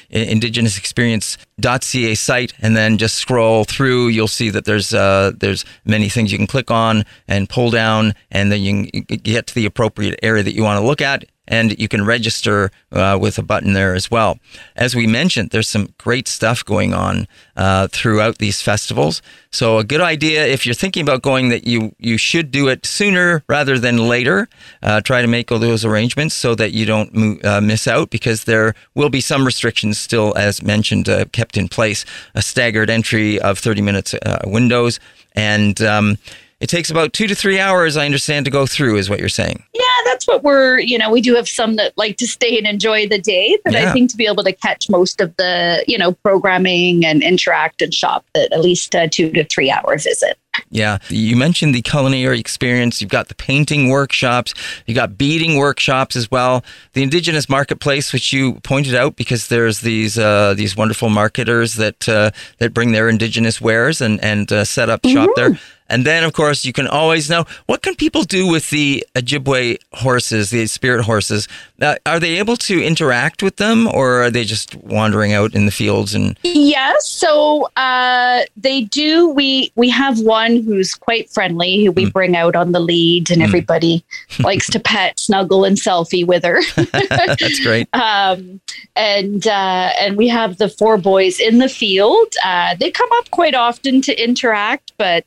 indigenousexperience.ca 1.60 2.16
site 2.16 2.54
and 2.60 2.76
then 2.76 2.98
just 2.98 3.16
scroll 3.16 3.64
through, 3.64 4.08
you'll 4.08 4.28
see 4.28 4.50
that 4.50 4.66
there's 4.66 4.94
uh, 4.94 5.32
there's 5.38 5.66
many 5.86 6.10
things 6.10 6.32
you 6.32 6.38
can 6.38 6.48
click 6.48 6.72
on 6.72 7.06
and 7.28 7.50
pull 7.50 7.70
down, 7.72 8.14
and 8.32 8.52
then 8.52 8.62
you 8.62 8.90
can 8.92 9.18
get 9.18 9.48
to 9.48 9.56
the 9.56 9.66
appropriate 9.66 10.20
area 10.24 10.44
that 10.44 10.54
you 10.54 10.64
want 10.64 10.80
to 10.80 10.86
look 10.86 11.02
at 11.02 11.26
and 11.50 11.78
you 11.80 11.88
can 11.88 12.06
register 12.06 12.72
uh, 12.92 13.18
with 13.20 13.38
a 13.38 13.42
button 13.42 13.74
there 13.74 13.96
as 13.96 14.10
well. 14.10 14.40
As 14.76 14.96
we 14.96 15.08
mentioned, 15.08 15.50
there's 15.50 15.68
some 15.68 15.94
great 15.98 16.28
stuff 16.28 16.64
going 16.64 16.94
on 16.94 17.28
uh, 17.58 17.88
throughout 17.88 18.38
these 18.38 18.62
festivals. 18.62 19.22
So 19.52 19.80
a 19.80 19.84
good 19.84 20.00
idea 20.00 20.46
if 20.46 20.66
you're 20.66 20.76
thinking 20.76 21.02
about 21.02 21.24
going 21.24 21.50
that 21.50 21.66
you 21.66 21.96
you 21.98 22.18
should 22.18 22.52
do 22.52 22.68
it 22.68 22.86
sooner 22.86 23.44
rather 23.50 23.80
than 23.80 23.98
later. 23.98 24.48
Uh, 24.84 25.02
try 25.02 25.22
to 25.22 25.28
make 25.28 25.52
all 25.52 25.60
those 25.60 25.84
arrangements 25.84 26.36
so 26.36 26.54
that 26.56 26.72
you 26.72 26.86
don't 26.86 27.44
uh, 27.44 27.60
miss 27.60 27.88
out 27.88 28.12
because 28.12 28.44
there 28.44 28.76
will 28.94 29.10
be 29.10 29.22
some 29.22 29.46
restrictions 29.46 30.00
still, 30.00 30.38
as 30.38 30.62
mentioned, 30.62 31.10
uh, 31.10 31.26
kept 31.32 31.58
in 31.58 31.68
place. 31.68 32.06
A 32.36 32.44
staggered 32.44 32.90
entry 32.92 33.40
of 33.40 33.58
30 33.58 33.82
minutes 33.82 34.14
uh, 34.14 34.40
windows 34.46 35.00
and. 35.36 35.82
Um, 35.82 36.18
it 36.60 36.68
takes 36.68 36.90
about 36.90 37.14
two 37.14 37.28
to 37.28 37.36
three 37.36 37.60
hours, 37.60 37.96
I 37.96 38.06
understand, 38.06 38.46
to 38.46 38.52
go 38.52 38.66
through, 38.66 38.98
is 38.98 39.10
what 39.10 39.20
you're 39.20 39.30
saying. 39.30 39.64
Yeah, 39.74 39.82
that's 40.06 40.28
what 40.28 40.44
we're, 40.44 40.80
you 40.80 40.98
know, 40.98 41.10
we 41.10 41.22
do 41.22 41.36
have 41.36 41.48
some 41.48 41.76
that 41.78 41.98
like 41.98 42.18
to 42.18 42.28
stay 42.28 42.58
and 42.58 42.68
enjoy 42.68 43.08
the 43.08 43.20
day, 43.20 43.58
but 43.64 43.74
Yeah. 43.74 43.90
I 43.90 43.94
think 43.94 44.12
to 44.12 44.18
be 44.18 44.26
able 44.26 44.44
to 44.44 44.52
catch 44.52 44.90
most 44.90 45.22
of 45.22 45.36
the, 45.38 45.84
you 45.88 45.98
know, 45.98 46.12
programming 46.12 47.06
and 47.06 47.24
interact 47.24 47.82
and 47.82 47.94
shop 47.94 48.26
that 48.34 48.52
at 48.52 48.60
least 48.62 48.94
a 48.96 49.08
two 49.08 49.32
to 49.32 49.44
three 49.46 49.72
hour 49.72 49.98
visit. 49.98 50.38
Yeah. 50.72 50.98
You 51.08 51.38
mentioned 51.38 51.74
the 51.74 51.82
culinary 51.82 52.40
experience. 52.40 53.00
You've 53.00 53.10
got 53.10 53.30
the 53.30 53.36
painting 53.36 53.90
workshops. 53.90 54.54
You 54.86 54.94
got 54.94 55.18
beading 55.18 55.58
workshops 55.58 56.16
as 56.16 56.30
well. 56.30 56.66
The 56.94 57.04
Indigenous 57.04 57.48
marketplace, 57.48 58.12
which 58.12 58.34
you 58.34 58.56
pointed 58.62 58.94
out, 58.96 59.16
because 59.16 59.48
there's 59.48 59.80
these 59.80 60.18
uh, 60.18 60.54
these 60.56 60.76
wonderful 60.76 61.10
marketers 61.10 61.76
that 61.76 62.10
uh, 62.10 62.32
that 62.58 62.74
bring 62.74 62.92
their 62.92 63.08
Indigenous 63.08 63.62
wares 63.62 64.02
and 64.02 64.22
and 64.24 64.52
uh, 64.52 64.66
set 64.66 64.90
up 64.90 65.06
shop 65.06 65.30
there. 65.36 65.58
And 65.90 66.06
then, 66.06 66.24
of 66.24 66.34
course, 66.34 66.66
you 66.66 66.74
can 66.74 66.88
always 66.88 67.30
know 67.30 67.46
what 67.66 67.82
can 67.82 67.96
people 67.96 68.24
do 68.24 68.48
with 68.48 68.70
the 68.70 69.06
Ojibwe 69.16 69.78
horses, 69.94 70.50
the 70.52 70.68
spirit 70.68 71.04
horses. 71.04 71.48
Uh, 71.82 71.96
are 72.06 72.20
they 72.20 72.38
able 72.38 72.58
to 72.58 72.82
interact 72.82 73.42
with 73.42 73.56
them, 73.56 73.88
or 73.88 74.24
are 74.24 74.32
they 74.32 74.44
just 74.44 74.76
wandering 74.76 75.34
out 75.34 75.56
in 75.56 75.66
the 75.66 75.72
fields 75.72 76.14
and 76.14 76.38
Yes, 76.44 77.10
so 77.10 77.70
uh, 77.78 78.42
they 78.58 78.82
do. 78.82 79.30
We 79.30 79.72
we 79.76 79.90
have 79.90 80.20
one 80.20 80.62
who's 80.62 80.94
quite 80.94 81.30
friendly, 81.30 81.86
who 81.86 81.92
we 81.92 82.10
bring 82.10 82.36
out 82.36 82.56
on 82.56 82.72
the 82.72 82.80
lead, 82.80 83.32
and 83.32 83.42
everybody 83.42 84.04
likes 84.40 84.70
to 84.72 84.80
pet, 84.80 85.20
snuggle, 85.20 85.66
and 85.66 85.78
selfie 85.78 86.26
with 86.26 86.44
her. 86.44 86.62
that's 86.92 87.60
great? 87.62 87.88
um, 87.94 88.60
and 88.96 89.48
uh, 89.48 89.92
and 90.00 90.18
we 90.18 90.28
have 90.28 90.58
the 90.58 90.70
four 90.70 90.98
boys 90.98 91.40
in 91.40 91.60
the 91.60 91.70
field. 91.70 92.34
Uh, 92.44 92.76
they 92.76 92.92
come 92.92 93.10
up 93.14 93.32
quite 93.32 93.56
often 93.56 94.02
to 94.02 94.24
interact, 94.24 94.94
but 94.98 95.26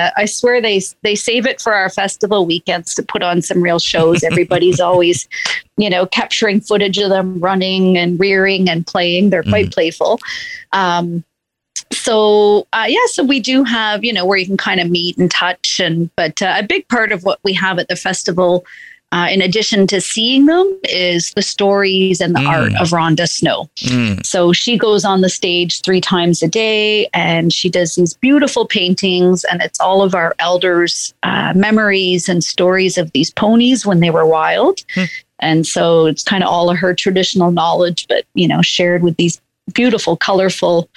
uh, 0.00 0.10
I 0.16 0.24
swear 0.24 0.60
they 0.60 0.80
they 1.02 1.14
save 1.14 1.46
it 1.46 1.60
for 1.60 1.74
our 1.74 1.90
festival 1.90 2.46
weekends 2.46 2.94
to 2.94 3.02
put 3.02 3.22
on 3.22 3.42
some 3.42 3.62
real 3.62 3.78
shows. 3.78 4.22
Everybody's 4.22 4.80
always, 4.88 5.28
you 5.76 5.90
know, 5.90 6.06
capturing 6.06 6.60
footage 6.60 6.98
of 6.98 7.10
them 7.10 7.38
running 7.40 7.96
and 7.96 8.18
rearing 8.18 8.68
and 8.68 8.86
playing. 8.86 9.30
They're 9.30 9.42
quite 9.42 9.72
playful. 9.72 10.20
Um, 10.72 11.24
so 11.92 12.66
uh, 12.72 12.86
yeah, 12.88 13.06
so 13.06 13.24
we 13.24 13.40
do 13.40 13.64
have 13.64 14.04
you 14.04 14.12
know 14.12 14.24
where 14.24 14.38
you 14.38 14.46
can 14.46 14.56
kind 14.56 14.80
of 14.80 14.90
meet 14.90 15.18
and 15.18 15.30
touch, 15.30 15.80
and 15.80 16.10
but 16.16 16.40
uh, 16.40 16.54
a 16.56 16.62
big 16.62 16.88
part 16.88 17.12
of 17.12 17.24
what 17.24 17.40
we 17.42 17.52
have 17.54 17.78
at 17.78 17.88
the 17.88 17.96
festival. 17.96 18.64
Uh, 19.12 19.26
in 19.28 19.42
addition 19.42 19.88
to 19.88 20.00
seeing 20.00 20.46
them, 20.46 20.78
is 20.84 21.32
the 21.34 21.42
stories 21.42 22.20
and 22.20 22.32
the 22.34 22.38
Mm. 22.40 22.48
art 22.48 22.72
of 22.80 22.90
Rhonda 22.90 23.28
Snow. 23.28 23.68
Mm, 23.80 24.24
So 24.24 24.52
she 24.52 24.78
goes 24.78 25.04
on 25.04 25.20
the 25.20 25.28
stage 25.28 25.80
three 25.82 26.00
times 26.00 26.42
a 26.44 26.48
day 26.48 27.08
and 27.12 27.52
she 27.52 27.68
does 27.68 27.96
these 27.96 28.14
beautiful 28.14 28.66
paintings. 28.66 29.42
And 29.50 29.60
it's 29.62 29.80
all 29.80 30.02
of 30.02 30.14
our 30.14 30.34
elders' 30.38 31.12
uh, 31.24 31.52
memories 31.56 32.28
and 32.28 32.44
stories 32.44 32.96
of 32.96 33.10
these 33.10 33.32
ponies 33.32 33.84
when 33.84 33.98
they 33.98 34.10
were 34.10 34.26
wild. 34.26 34.84
And 35.40 35.66
so 35.66 36.06
it's 36.06 36.22
kind 36.22 36.44
of 36.44 36.48
all 36.50 36.70
of 36.70 36.76
her 36.78 36.94
traditional 36.94 37.50
knowledge, 37.50 38.06
but, 38.08 38.24
you 38.34 38.46
know, 38.46 38.62
shared 38.62 39.02
with 39.02 39.16
these 39.16 39.40
beautiful, 39.74 40.16
colorful. 40.16 40.88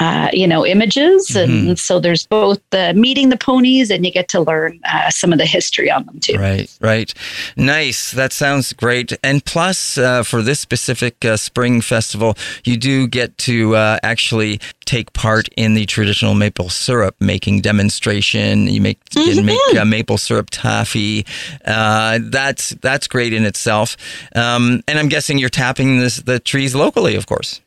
Uh, 0.00 0.28
you 0.32 0.46
know, 0.46 0.64
images. 0.64 1.34
And 1.34 1.76
so 1.76 1.98
there's 1.98 2.24
both 2.24 2.60
the 2.70 2.94
meeting 2.94 3.30
the 3.30 3.36
ponies 3.36 3.90
and 3.90 4.06
you 4.06 4.12
get 4.12 4.28
to 4.28 4.40
learn 4.40 4.78
uh, 4.84 5.10
some 5.10 5.32
of 5.32 5.38
the 5.38 5.44
history 5.44 5.90
on 5.90 6.06
them 6.06 6.20
too. 6.20 6.36
Right, 6.36 6.70
right. 6.80 7.12
Nice. 7.56 8.12
That 8.12 8.32
sounds 8.32 8.72
great. 8.72 9.12
And 9.24 9.44
plus, 9.44 9.98
uh, 9.98 10.22
for 10.22 10.40
this 10.40 10.60
specific 10.60 11.24
uh, 11.24 11.36
spring 11.36 11.80
festival, 11.80 12.36
you 12.64 12.76
do 12.76 13.08
get 13.08 13.36
to 13.38 13.74
uh, 13.74 13.98
actually 14.04 14.60
take 14.84 15.12
part 15.14 15.48
in 15.56 15.74
the 15.74 15.84
traditional 15.84 16.34
maple 16.34 16.70
syrup 16.70 17.16
making 17.20 17.60
demonstration. 17.60 18.68
You 18.68 18.80
make 18.80 19.00
you 19.16 19.42
make 19.42 19.76
uh, 19.76 19.84
maple 19.84 20.16
syrup 20.16 20.48
taffy. 20.50 21.26
Uh, 21.64 22.20
that's 22.22 22.70
that's 22.80 23.08
great 23.08 23.32
in 23.32 23.44
itself. 23.44 23.96
Um, 24.34 24.82
and 24.86 24.98
I'm 24.98 25.08
guessing 25.08 25.38
you're 25.38 25.50
tapping 25.50 25.98
this, 25.98 26.18
the 26.18 26.38
trees 26.38 26.74
locally, 26.74 27.16
of 27.16 27.26
course. 27.26 27.60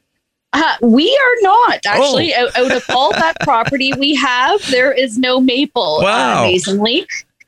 Uh, 0.53 0.75
we 0.81 1.07
are 1.09 1.35
not 1.41 1.79
actually 1.85 2.33
Oh. 2.35 2.45
out, 2.47 2.57
out 2.57 2.71
of 2.75 2.83
all 2.89 3.11
that 3.11 3.39
property 3.41 3.93
we 3.97 4.15
have. 4.15 4.61
There 4.69 4.91
is 4.91 5.17
no 5.17 5.39
maple, 5.39 5.99
uh, 5.99 6.03
Wow. 6.03 6.43
amazingly. 6.43 7.07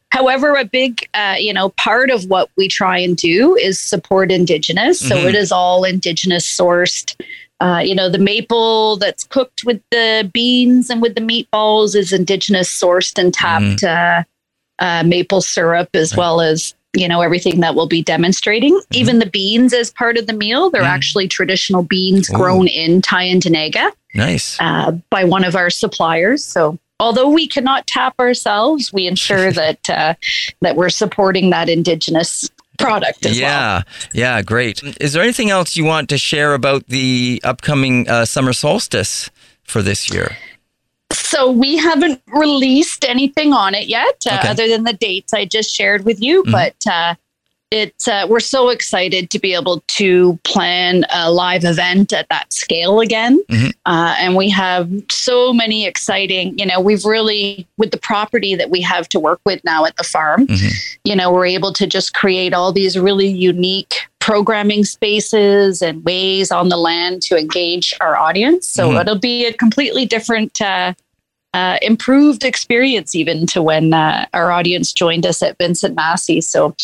However, 0.10 0.56
a 0.56 0.64
big, 0.64 1.08
uh, 1.14 1.36
you 1.40 1.54
know, 1.54 1.70
part 1.70 2.10
of 2.12 2.26
what 2.26 2.50
we 2.56 2.68
try 2.68 3.00
and 3.00 3.18
do 3.18 3.56
is 3.58 3.80
support 3.80 4.32
Indigenous. 4.32 5.00
So 5.00 5.18
Mhm. 5.18 5.30
it 5.30 5.36
is 5.36 5.52
all 5.52 5.84
Indigenous 5.84 6.46
sourced. 6.48 7.16
Uh, 7.60 7.80
you 7.84 7.96
know, 7.96 8.10
the 8.10 8.20
maple 8.20 8.98
that's 8.98 9.24
cooked 9.26 9.64
with 9.66 9.82
the 9.90 10.30
beans 10.34 10.90
and 10.90 11.02
with 11.02 11.16
the 11.16 11.22
meatballs 11.22 11.96
is 11.96 12.14
Indigenous 12.14 12.70
sourced 12.70 13.18
and 13.18 13.34
tapped 13.34 13.84
uh, 13.84 14.24
uh, 14.80 15.04
maple 15.04 15.42
syrup, 15.42 15.90
as 15.94 16.12
Mm-hmm. 16.12 16.20
Right. 16.20 16.26
well 16.26 16.42
as 16.42 16.74
you 16.94 17.08
know 17.08 17.22
everything 17.22 17.60
that 17.62 17.76
we'll 17.76 17.88
be 17.88 18.02
demonstrating. 18.04 18.80
Even 18.92 19.20
the 19.20 19.26
beans 19.26 19.74
as 19.74 19.92
part 19.92 20.18
of 20.18 20.28
the 20.28 20.34
meal, 20.34 20.70
they're 20.70 20.84
Mm. 20.84 20.88
actually 20.98 21.28
traditional 21.28 21.84
beans 21.84 22.30
Ooh. 22.30 22.34
grown 22.34 22.68
in 22.68 23.02
Tyendinaga 23.02 23.92
Nice. 24.14 24.58
uh, 24.60 24.92
by 25.10 25.24
one 25.24 25.44
of 25.44 25.56
our 25.56 25.70
suppliers. 25.70 26.44
So 26.44 26.78
although 27.00 27.30
we 27.30 27.48
cannot 27.48 27.88
tap 27.88 28.14
ourselves, 28.20 28.94
we 28.94 29.08
ensure 29.08 29.52
that 29.62 29.90
uh, 29.90 30.14
that 30.62 30.76
we're 30.76 30.90
supporting 30.90 31.50
that 31.50 31.68
indigenous 31.70 32.50
product 32.80 33.26
as 33.26 33.40
well. 33.40 33.42
yeah, 33.42 33.82
yeah, 34.14 34.42
great. 34.42 34.82
Is 35.00 35.14
there 35.14 35.22
anything 35.24 35.50
else 35.52 35.76
you 35.76 35.86
want 35.86 36.10
to 36.10 36.18
share 36.18 36.54
about 36.54 36.88
the 36.88 37.40
upcoming 37.44 38.10
uh, 38.10 38.26
summer 38.26 38.52
solstice 38.54 39.30
for 39.64 39.82
this 39.82 40.12
year? 40.12 40.36
So 41.34 41.50
we 41.50 41.78
haven't 41.78 42.22
released 42.28 43.04
anything 43.06 43.54
on 43.54 43.74
it 43.74 43.88
yet, 43.88 44.18
uh, 44.30 44.36
Okay. 44.38 44.50
other 44.50 44.68
than 44.68 44.84
the 44.84 44.94
dates 44.94 45.34
I 45.34 45.46
just 45.46 45.74
shared 45.74 46.06
with 46.06 46.22
you. 46.22 46.44
Mhm. 46.44 46.52
But 46.52 46.76
uh, 46.92 47.16
it's 47.72 48.08
uh, 48.08 48.28
we're 48.30 48.40
so 48.40 48.70
excited 48.70 49.32
to 49.32 49.40
be 49.40 49.56
able 49.56 49.84
to 50.02 50.38
plan 50.44 51.06
a 51.12 51.32
live 51.32 51.64
event 51.66 52.14
at 52.14 52.28
that 52.30 52.54
scale 52.54 53.00
again, 53.00 53.42
Mhm. 53.50 53.72
uh, 53.88 54.16
and 54.20 54.36
we 54.36 54.48
have 54.52 54.88
so 55.10 55.52
many 55.52 55.88
exciting. 55.88 56.54
You 56.60 56.68
know, 56.68 56.80
we've 56.80 57.04
really 57.04 57.66
with 57.80 57.90
the 57.90 57.98
property 57.98 58.54
that 58.54 58.70
we 58.70 58.82
have 58.82 59.10
to 59.10 59.20
work 59.20 59.40
with 59.44 59.60
now 59.64 59.86
at 59.86 59.98
the 59.98 60.04
farm. 60.04 60.46
Mhm. 60.46 60.72
You 61.04 61.16
know, 61.16 61.32
we're 61.32 61.48
able 61.48 61.74
to 61.74 61.88
just 61.88 62.14
create 62.14 62.54
all 62.54 62.72
these 62.72 62.96
really 62.96 63.28
unique 63.28 63.96
programming 64.20 64.86
spaces 64.86 65.82
and 65.82 66.06
ways 66.06 66.52
on 66.52 66.70
the 66.70 66.78
land 66.78 67.24
to 67.24 67.38
engage 67.38 67.94
our 68.00 68.16
audience. 68.16 68.68
So 68.68 68.92
Mhm. 68.92 69.02
it'll 69.02 69.20
be 69.20 69.46
a 69.48 69.52
completely 69.52 70.06
different. 70.06 70.62
Uh, 70.62 70.94
uh, 71.54 71.78
improved 71.82 72.44
experience 72.44 73.14
even 73.16 73.46
to 73.48 73.62
when 73.62 73.94
uh, 73.94 74.26
our 74.34 74.52
audience 74.52 74.92
joined 74.92 75.26
us 75.26 75.42
at 75.44 75.58
Vincent 75.58 75.96
Massey. 75.96 76.42
So 76.42 76.76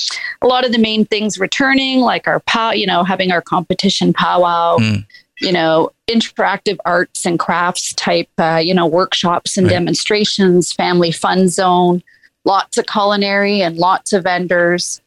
a 0.42 0.48
lot 0.48 0.66
of 0.66 0.72
the 0.72 0.78
main 0.78 1.06
things 1.06 1.40
returning, 1.40 2.00
like 2.00 2.28
our 2.28 2.40
pow, 2.42 2.72
you 2.72 2.86
know, 2.86 3.04
having 3.04 3.32
our 3.32 3.42
competition 3.42 4.14
powwow, 4.14 4.78
Mm. 4.78 5.06
you 5.40 5.52
know, 5.52 5.92
interactive 6.08 6.78
arts 6.86 7.26
and 7.26 7.40
crafts 7.40 7.94
type, 7.94 8.30
uh, 8.38 8.62
you 8.64 8.74
know, 8.74 8.86
workshops 8.86 9.58
and 9.58 9.66
Right. 9.68 9.74
demonstrations, 9.74 10.72
family 10.74 11.12
fun 11.12 11.48
zone, 11.50 12.04
lots 12.46 12.78
of 12.78 12.86
culinary 12.86 13.62
and 13.62 13.78
lots 13.78 14.14
of 14.14 14.24
vendors. 14.24 15.02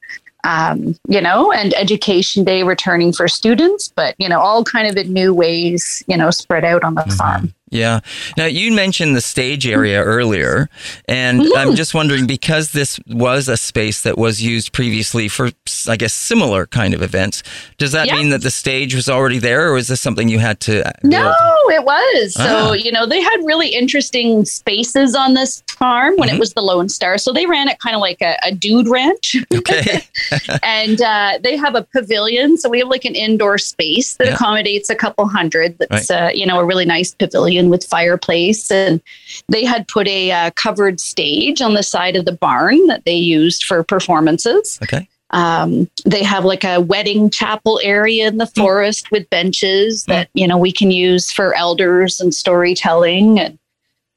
Um, 0.45 0.97
you 1.07 1.21
know, 1.21 1.53
and 1.53 1.73
education 1.75 2.43
day 2.43 2.65
returning 2.65 3.13
for 3.13 3.29
students, 3.29 3.93
but 3.95 4.17
you 4.19 4.29
know, 4.29 4.41
all 4.41 4.65
kind 4.65 4.89
of 4.89 4.97
in 4.97 5.13
new 5.13 5.33
ways, 5.33 6.03
you 6.09 6.17
know, 6.17 6.33
spread 6.33 6.65
out 6.65 6.83
on 6.83 6.97
the 6.97 7.03
farm. 7.17 7.55
Yeah. 7.73 8.01
Now 8.37 8.45
you 8.45 8.71
mentioned 8.73 9.17
the 9.17 9.21
stage 9.21 9.67
area 9.67 10.03
earlier, 10.05 10.69
and 11.09 11.41
Mm-hmm. 11.43 11.57
I'm 11.59 11.75
just 11.75 11.95
wondering 11.95 12.27
because 12.27 12.73
this 12.73 13.01
was 13.09 13.49
a 13.49 13.57
space 13.57 14.03
that 14.03 14.17
was 14.19 14.43
used 14.43 14.73
previously 14.73 15.27
for, 15.29 15.51
I 15.89 15.97
guess, 15.97 16.13
similar 16.13 16.67
kind 16.67 16.93
of 16.95 17.03
events. 17.03 17.43
Does 17.79 17.93
that 17.93 18.07
Yeah. 18.09 18.17
mean 18.17 18.29
that 18.31 18.43
the 18.43 18.51
stage 18.51 18.95
was 18.95 19.09
already 19.09 19.39
there, 19.39 19.73
or 19.73 19.79
is 19.79 19.89
this 19.89 20.01
something 20.01 20.29
you 20.29 20.39
had 20.39 20.61
to? 20.61 20.87
uh, 20.87 20.93
No, 21.03 21.35
it 21.71 21.85
was. 21.85 22.37
Ah. 22.39 22.45
So, 22.45 22.73
you 22.75 22.93
know, 22.93 23.07
they 23.07 23.21
had 23.23 23.39
really 23.45 23.69
interesting 23.69 24.45
spaces 24.45 25.15
on 25.17 25.35
this 25.35 25.63
farm 25.69 26.15
when 26.17 26.29
Mhm. 26.29 26.35
it 26.35 26.39
was 26.41 26.53
the 26.53 26.61
Lone 26.63 26.89
Star. 26.91 27.17
So 27.19 27.33
they 27.33 27.47
ran 27.47 27.69
it 27.69 27.79
kind 27.79 27.97
of 27.97 28.01
like 28.01 28.21
a, 28.21 28.37
a 28.45 28.53
dude 28.53 28.89
ranch. 28.89 29.37
Okay. 29.55 30.03
and 30.63 31.01
uh, 31.01 31.39
they 31.43 31.57
have 31.57 31.75
a 31.75 31.83
pavilion. 31.83 32.59
So 32.59 32.69
we 32.69 32.79
have 32.81 32.89
like 32.89 33.05
an 33.07 33.15
indoor 33.15 33.57
space 33.59 34.15
that 34.17 34.27
Yeah. 34.27 34.35
accommodates 34.35 34.91
a 34.91 34.95
couple 34.95 35.27
hundred. 35.27 35.77
That's, 35.79 36.11
uh, 36.11 36.31
you 36.35 36.45
know, 36.47 36.59
a 36.61 36.65
really 36.65 36.85
nice 36.85 37.15
pavilion 37.15 37.62
with 37.71 37.85
fireplace. 37.85 38.71
And 38.71 39.01
they 39.49 39.65
had 39.65 39.89
put 39.89 40.09
a 40.09 40.31
uh, 40.31 40.51
covered 40.53 41.01
stage 41.01 41.61
on 41.61 41.75
the 41.75 41.83
side 41.83 42.17
of 42.17 42.25
the 42.25 42.33
barn 42.33 42.87
that 42.87 43.05
they 43.05 43.15
used 43.15 43.65
for 43.65 43.83
performances. 43.83 44.79
okay. 44.83 45.09
Um, 45.31 45.89
they 46.05 46.23
have 46.23 46.45
like 46.45 46.63
a 46.63 46.81
wedding 46.81 47.31
chapel 47.31 47.81
area 47.83 48.29
in 48.29 48.37
the 48.37 48.47
forest 48.47 49.11
with 49.11 49.31
benches 49.31 50.05
that 50.05 50.29
you 50.35 50.47
know 50.47 50.59
we 50.59 50.73
can 50.73 50.91
use 50.91 51.33
for 51.33 51.55
elders 51.55 52.21
and 52.21 52.35
storytelling 52.35 53.41
and 53.41 53.59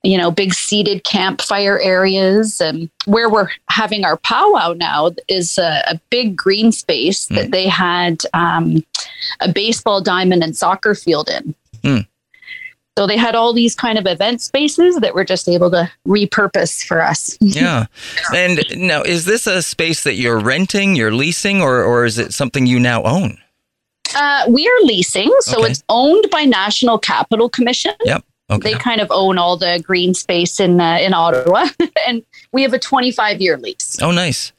you 0.03 0.17
know 0.17 0.29
big 0.29 0.53
seated 0.53 1.05
campfire 1.05 1.79
areas 1.79 2.59
and 2.59 2.89
where 3.05 3.29
we're 3.29 3.47
having 3.69 4.03
our 4.03 4.17
powwow 4.17 4.73
now 4.73 5.11
is 5.29 5.57
a, 5.57 5.83
a 5.87 6.01
big 6.09 6.35
green 6.35 6.73
space 6.73 7.27
that 7.27 7.51
they 7.51 7.65
had 7.69 8.19
um, 8.33 8.83
a 9.39 9.49
baseball 9.49 10.01
diamond 10.01 10.43
and 10.43 10.57
soccer 10.57 10.93
field 10.93 11.29
in 11.29 11.55
Hmm. 11.85 11.99
So 12.97 13.05
they 13.07 13.17
had 13.17 13.35
all 13.35 13.51
these 13.51 13.75
kind 13.75 13.97
of 13.97 14.05
event 14.07 14.41
spaces 14.41 14.95
that 15.01 15.13
we're 15.13 15.25
just 15.25 15.49
able 15.49 15.69
to 15.71 15.91
repurpose 16.07 16.85
for 16.85 17.01
us. 17.01 17.37
yeah. 17.41 17.87
And 18.33 18.63
now, 18.77 19.01
is 19.01 19.25
this 19.25 19.47
a 19.47 19.61
space 19.61 20.03
that 20.03 20.13
you're 20.13 20.39
renting, 20.39 20.95
you're 20.95 21.13
leasing, 21.13 21.61
or, 21.61 21.83
or 21.83 22.05
is 22.05 22.17
it 22.17 22.33
something 22.33 22.65
you 22.65 22.79
now 22.79 23.03
own? 23.03 23.37
Uh, 24.15 24.45
we 24.47 24.65
are 24.65 24.85
leasing, 24.85 25.29
so 25.41 25.59
Okay. 25.59 25.71
it's 25.71 25.83
owned 25.89 26.29
by 26.31 26.43
National 26.45 26.97
Capital 26.97 27.49
Commission. 27.49 27.91
Yep. 28.05 28.23
Okay. 28.49 28.71
They 28.73 28.79
kind 28.79 29.01
of 29.01 29.07
own 29.11 29.37
all 29.37 29.57
the 29.57 29.83
green 29.85 30.13
space 30.13 30.59
in 30.61 30.79
uh, 30.79 30.97
in 31.01 31.13
Ottawa, 31.13 31.65
and 32.07 32.23
we 32.53 32.61
have 32.61 32.73
a 32.73 32.79
25 32.79 33.41
year 33.41 33.57
lease. 33.57 33.97
oh, 34.01 34.11
nice. 34.11 34.53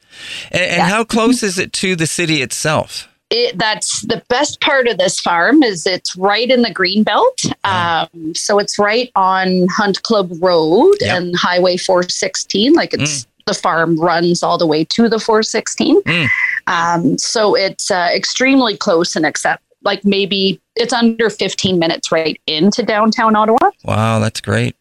And, 0.50 0.60
and 0.62 0.76
Yeah. 0.78 0.88
how 0.88 1.04
close 1.04 1.42
is 1.42 1.58
it 1.58 1.72
to 1.74 1.96
the 1.96 2.06
city 2.06 2.42
itself? 2.42 3.08
It, 3.30 3.58
that's 3.58 4.02
the 4.02 4.22
best 4.28 4.60
part 4.60 4.86
of 4.86 4.98
this 4.98 5.18
farm 5.18 5.62
is 5.64 5.84
it's 5.86 6.14
right 6.16 6.48
in 6.48 6.62
the 6.62 6.72
green 6.72 7.02
belt. 7.02 7.42
Um, 7.64 8.34
so 8.34 8.60
it's 8.60 8.78
right 8.78 9.10
on 9.16 9.66
Hunt 9.68 10.02
Club 10.02 10.30
Road 10.40 10.94
Yep. 11.00 11.16
and 11.16 11.36
Highway 11.36 11.76
416. 11.76 12.72
Like 12.74 12.94
it's 12.94 13.26
the 13.46 13.54
farm 13.54 13.98
runs 13.98 14.42
all 14.42 14.58
the 14.58 14.66
way 14.66 14.84
to 14.84 15.08
the 15.08 15.18
416. 15.18 16.02
Mm. 16.02 16.28
Um, 16.68 17.18
so 17.18 17.56
it's 17.56 17.90
uh, 17.90 18.08
extremely 18.12 18.76
close 18.76 19.16
and 19.16 19.26
except 19.26 19.62
like 19.82 20.04
maybe 20.04 20.60
it's 20.74 20.92
under 20.92 21.30
15 21.30 21.78
minutes 21.78 22.12
right 22.12 22.40
into 22.46 22.82
downtown 22.82 23.34
Ottawa. 23.34 23.70
Wow, 23.84 24.18
that's 24.18 24.40
great. 24.40 24.76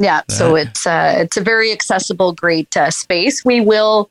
Yeah, 0.00 0.22
so 0.28 0.54
it's 0.54 0.86
uh, 0.86 1.14
it's 1.18 1.36
a 1.36 1.40
very 1.40 1.72
accessible, 1.72 2.32
great 2.32 2.76
uh, 2.76 2.88
space. 2.88 3.44
We 3.44 3.60
will 3.60 4.10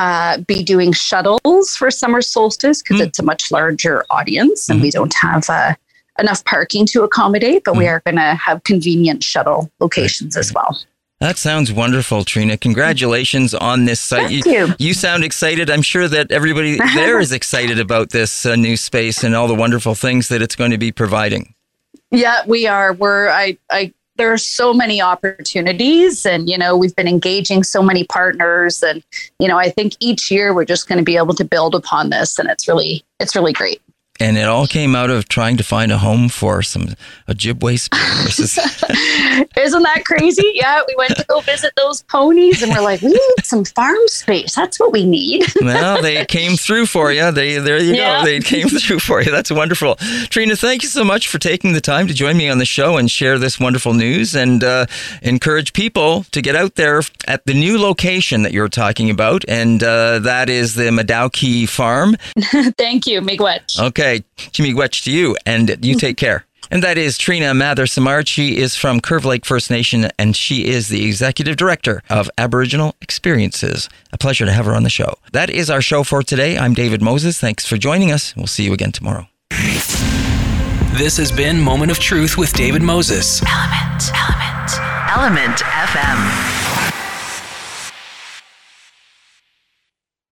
uh, 0.00 0.38
be 0.52 0.62
doing 0.62 0.92
shuttles 0.92 1.74
for 1.78 1.90
summer 1.90 2.20
solstice 2.20 2.82
because 2.82 3.00
Mm. 3.00 3.06
it's 3.06 3.18
a 3.18 3.22
much 3.32 3.50
larger 3.50 4.04
audience 4.10 4.68
and 4.68 4.78
Mhm. 4.78 4.82
we 4.82 4.90
don't 4.90 5.14
have 5.14 5.44
uh, 5.48 5.74
enough 6.18 6.44
parking 6.44 6.84
to 6.92 7.02
accommodate. 7.02 7.62
But 7.64 7.74
Mm. 7.74 7.78
we 7.78 7.86
are 7.92 8.00
going 8.06 8.16
to 8.16 8.34
have 8.46 8.62
convenient 8.64 9.24
shuttle 9.24 9.70
locations 9.80 10.36
as 10.36 10.52
well. 10.52 10.72
That 11.20 11.38
sounds 11.38 11.72
wonderful, 11.72 12.24
Trina. 12.24 12.58
Congratulations 12.58 13.54
on 13.54 13.86
this 13.86 14.00
site. 14.00 14.28
Thank 14.28 14.44
you. 14.54 14.74
You 14.78 14.92
sound 14.92 15.24
excited. 15.24 15.70
I'm 15.70 15.80
sure 15.80 16.08
that 16.08 16.30
everybody 16.30 16.76
there 16.94 17.18
is 17.18 17.32
excited 17.32 17.78
about 17.80 18.10
this 18.10 18.44
uh, 18.44 18.54
new 18.54 18.76
space 18.76 19.24
and 19.24 19.34
all 19.34 19.48
the 19.48 19.54
wonderful 19.64 19.94
things 19.94 20.28
that 20.28 20.42
it's 20.42 20.56
going 20.56 20.72
to 20.72 20.78
be 20.78 20.92
providing. 20.92 21.54
Yeah, 22.10 22.40
we 22.46 22.66
are. 22.66 22.92
We're 22.92 23.28
I 23.30 23.56
I 23.70 23.92
there 24.16 24.32
are 24.32 24.38
so 24.38 24.72
many 24.72 25.00
opportunities 25.00 26.26
and 26.26 26.48
you 26.48 26.58
know 26.58 26.76
we've 26.76 26.96
been 26.96 27.08
engaging 27.08 27.62
so 27.62 27.82
many 27.82 28.04
partners 28.04 28.82
and 28.82 29.02
you 29.38 29.48
know 29.48 29.58
I 29.58 29.70
think 29.70 29.94
each 30.00 30.30
year 30.30 30.54
we're 30.54 30.64
just 30.64 30.88
going 30.88 30.98
to 30.98 31.04
be 31.04 31.16
able 31.16 31.34
to 31.34 31.44
build 31.44 31.74
upon 31.74 32.10
this 32.10 32.38
and 32.38 32.48
it's 32.48 32.68
really 32.68 33.04
it's 33.20 33.34
really 33.34 33.52
great. 33.52 33.80
And 34.20 34.36
it 34.38 34.44
all 34.48 34.66
came 34.66 34.94
out 34.96 35.10
of 35.10 35.28
trying 35.28 35.56
to 35.58 35.62
find 35.64 35.92
a 35.92 35.98
home 35.98 36.28
for 36.28 36.62
some 36.62 36.88
Ojibwe 37.28 37.88
horses. 37.92 38.58
Isn't 39.56 39.82
that 39.82 40.02
crazy? 40.04 40.52
Yeah, 40.54 40.82
we 40.86 40.94
went 40.96 41.16
to 41.16 41.24
go 41.28 41.40
visit 41.40 41.72
those 41.76 42.02
ponies 42.04 42.62
and 42.62 42.72
we're 42.72 42.80
like, 42.82 43.02
we 43.02 43.08
need 43.08 43.44
some 43.44 43.64
farm 43.64 43.96
space. 44.06 44.54
That's 44.54 44.78
what 44.80 44.92
we 44.92 45.04
need. 45.04 45.44
well, 45.60 46.00
they 46.02 46.24
came 46.26 46.56
through 46.56 46.86
for 46.86 47.12
you. 47.12 47.30
They 47.32 47.58
there 47.58 47.78
you 47.82 47.94
Yeah. 47.94 48.20
go. 48.20 48.24
They 48.24 48.40
came 48.40 48.68
through 48.68 49.00
for 49.00 49.22
you. 49.22 49.30
That's 49.30 49.50
wonderful. 49.50 49.96
Trina, 50.30 50.56
thank 50.56 50.82
you 50.82 50.88
so 50.88 51.04
much 51.04 51.28
for 51.28 51.38
taking 51.38 51.72
the 51.72 51.80
time 51.80 52.06
to 52.08 52.14
join 52.14 52.36
me 52.36 52.48
on 52.48 52.58
the 52.58 52.64
show 52.64 52.96
and 52.96 53.10
share 53.10 53.38
this 53.38 53.58
wonderful 53.60 53.92
news 53.94 54.34
and 54.34 54.62
uh, 54.64 54.86
encourage 55.22 55.72
people 55.72 56.24
to 56.32 56.40
get 56.40 56.54
out 56.56 56.74
there 56.76 57.02
at 57.26 57.44
the 57.46 57.54
new 57.54 57.78
location 57.78 58.42
that 58.42 58.52
you're 58.52 58.68
talking 58.68 59.10
about, 59.10 59.44
and 59.48 59.82
uh, 59.82 60.18
that 60.20 60.48
is 60.48 60.74
the 60.74 60.84
Mādahòkì 60.90 61.68
Farm. 61.68 62.16
Thank 62.78 63.06
you, 63.06 63.20
Miigwech. 63.20 63.78
Okay, 63.88 64.05
Chi-miigwech 64.14 65.04
to 65.04 65.10
you, 65.10 65.36
and 65.44 65.68
you 65.84 65.96
mm. 65.96 66.00
take 66.00 66.16
care. 66.16 66.46
And 66.70 66.82
that 66.82 66.98
is 66.98 67.16
Trina 67.16 67.54
Mather 67.54 67.86
Simard. 67.86 68.26
She 68.26 68.56
is 68.56 68.74
from 68.74 69.00
Curve 69.00 69.24
Lake 69.24 69.44
First 69.44 69.70
Nation, 69.70 70.10
and 70.18 70.34
she 70.34 70.66
is 70.66 70.88
the 70.88 71.06
executive 71.06 71.56
director 71.56 72.02
of 72.10 72.28
Aboriginal 72.38 72.96
Experiences. 73.00 73.88
A 74.12 74.18
pleasure 74.18 74.44
to 74.44 74.52
have 74.52 74.66
her 74.66 74.74
on 74.74 74.82
the 74.82 74.90
show. 74.90 75.14
That 75.32 75.48
is 75.48 75.70
our 75.70 75.80
show 75.80 76.02
for 76.02 76.22
today. 76.22 76.58
I'm 76.58 76.74
David 76.74 77.02
Moses. 77.02 77.38
Thanks 77.38 77.66
for 77.66 77.76
joining 77.76 78.10
us. 78.10 78.34
We'll 78.36 78.46
see 78.46 78.64
you 78.64 78.72
again 78.72 78.92
tomorrow. 78.92 79.28
This 79.50 81.16
has 81.18 81.30
been 81.30 81.60
Moment 81.60 81.90
of 81.90 81.98
Truth 81.98 82.36
with 82.36 82.52
David 82.54 82.82
Moses. 82.82 83.40
ELMNT. 83.42 84.10
ELMNT. 84.10 84.68
ELMNT 85.10 85.58
FM. 85.62 86.55